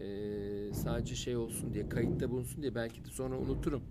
E, 0.00 0.74
sadece 0.74 1.14
şey 1.14 1.36
olsun 1.36 1.74
diye 1.74 1.88
kayıtta 1.88 2.30
bulunsun 2.30 2.62
diye 2.62 2.74
belki 2.74 3.04
de 3.04 3.08
sonra 3.08 3.38
unuturum. 3.38 3.82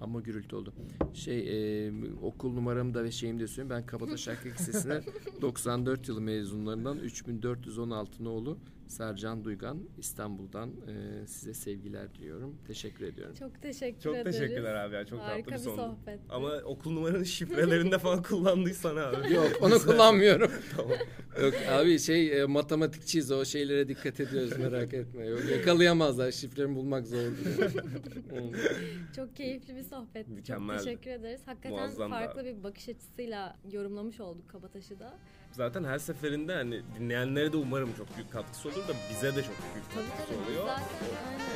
Ama 0.00 0.20
gürültü 0.20 0.56
oldu. 0.56 0.74
Şey 1.14 1.38
e, 1.86 1.92
okul 2.22 2.52
numaramı 2.52 2.94
da 2.94 3.04
ve 3.04 3.10
şeyimi 3.10 3.40
de 3.40 3.46
söyleyeyim. 3.46 3.70
Ben 3.70 3.86
Kabataş 3.86 4.28
Erkek 4.28 4.54
Lisesi'ne 4.54 5.00
94 5.42 6.08
yılı 6.08 6.20
mezunlarından 6.20 6.98
3416 6.98 8.28
oğlu 8.28 8.58
Sercan 8.88 9.44
Duygan 9.44 9.78
İstanbul'dan 9.98 10.70
e, 10.70 11.26
size 11.26 11.54
sevgiler 11.54 12.14
diliyorum. 12.14 12.54
Teşekkür 12.66 13.04
ediyorum. 13.06 13.34
Çok 13.38 13.62
teşekkür 13.62 14.00
Çok 14.00 14.16
ederiz. 14.16 14.38
teşekkürler 14.38 14.74
abi 14.74 14.94
ya. 14.94 15.06
Çok 15.06 15.20
Harika 15.20 15.50
tatlı 15.50 15.70
bir 15.70 15.76
sohbet. 15.76 16.20
Ama 16.30 16.52
okul 16.64 16.90
numaranın 16.92 17.24
şifrelerinde 17.24 17.98
falan 17.98 18.22
kullandıysan 18.28 18.96
abi. 18.96 19.32
Yok 19.34 19.52
onu 19.60 19.78
kullanmıyorum. 19.78 20.50
tamam. 20.76 20.96
Yok 21.42 21.54
abi 21.70 21.98
şey 21.98 22.40
e, 22.40 22.44
matematikçiyiz 22.44 23.30
o 23.32 23.44
şeylere 23.44 23.88
dikkat 23.88 24.20
ediyoruz 24.20 24.58
merak 24.58 24.94
etme. 24.94 25.26
Yok, 25.26 25.40
yakalayamazlar 25.50 26.30
şifremi 26.32 26.76
bulmak 26.76 27.06
zor. 27.06 27.18
Çok 29.16 29.36
keyifli 29.36 29.76
bir 29.76 29.82
sohbetti. 29.82 30.30
Mükemmeldi. 30.30 30.78
Çok 30.78 30.84
teşekkür 30.86 31.10
ederiz. 31.10 31.40
Hakikaten 31.46 31.78
Muazzamdı 31.78 32.14
farklı 32.14 32.40
abi. 32.40 32.56
bir 32.58 32.62
bakış 32.64 32.88
açısıyla 32.88 33.56
yorumlamış 33.72 34.20
olduk 34.20 34.48
Kabataş'ı 34.48 34.98
da 35.00 35.14
zaten 35.56 35.84
her 35.84 35.98
seferinde 35.98 36.54
hani 36.54 36.82
dinleyenlere 36.98 37.52
de 37.52 37.56
umarım 37.56 37.92
çok 37.96 38.16
büyük 38.16 38.32
katkısı 38.32 38.68
olur 38.68 38.88
da 38.88 38.92
bize 39.10 39.36
de 39.36 39.42
çok 39.42 39.54
büyük 39.74 39.94
katkısı 39.94 40.40
oluyor. 40.42 40.68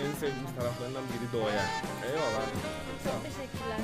En 0.06 0.12
sevdiğimiz 0.12 0.54
taraflarından 0.58 1.02
biri 1.02 1.32
de 1.32 1.36
o 1.44 1.48
yani. 1.48 1.68
Eyvallah. 2.06 2.46
Çok 3.04 3.24
teşekkürler. 3.24 3.80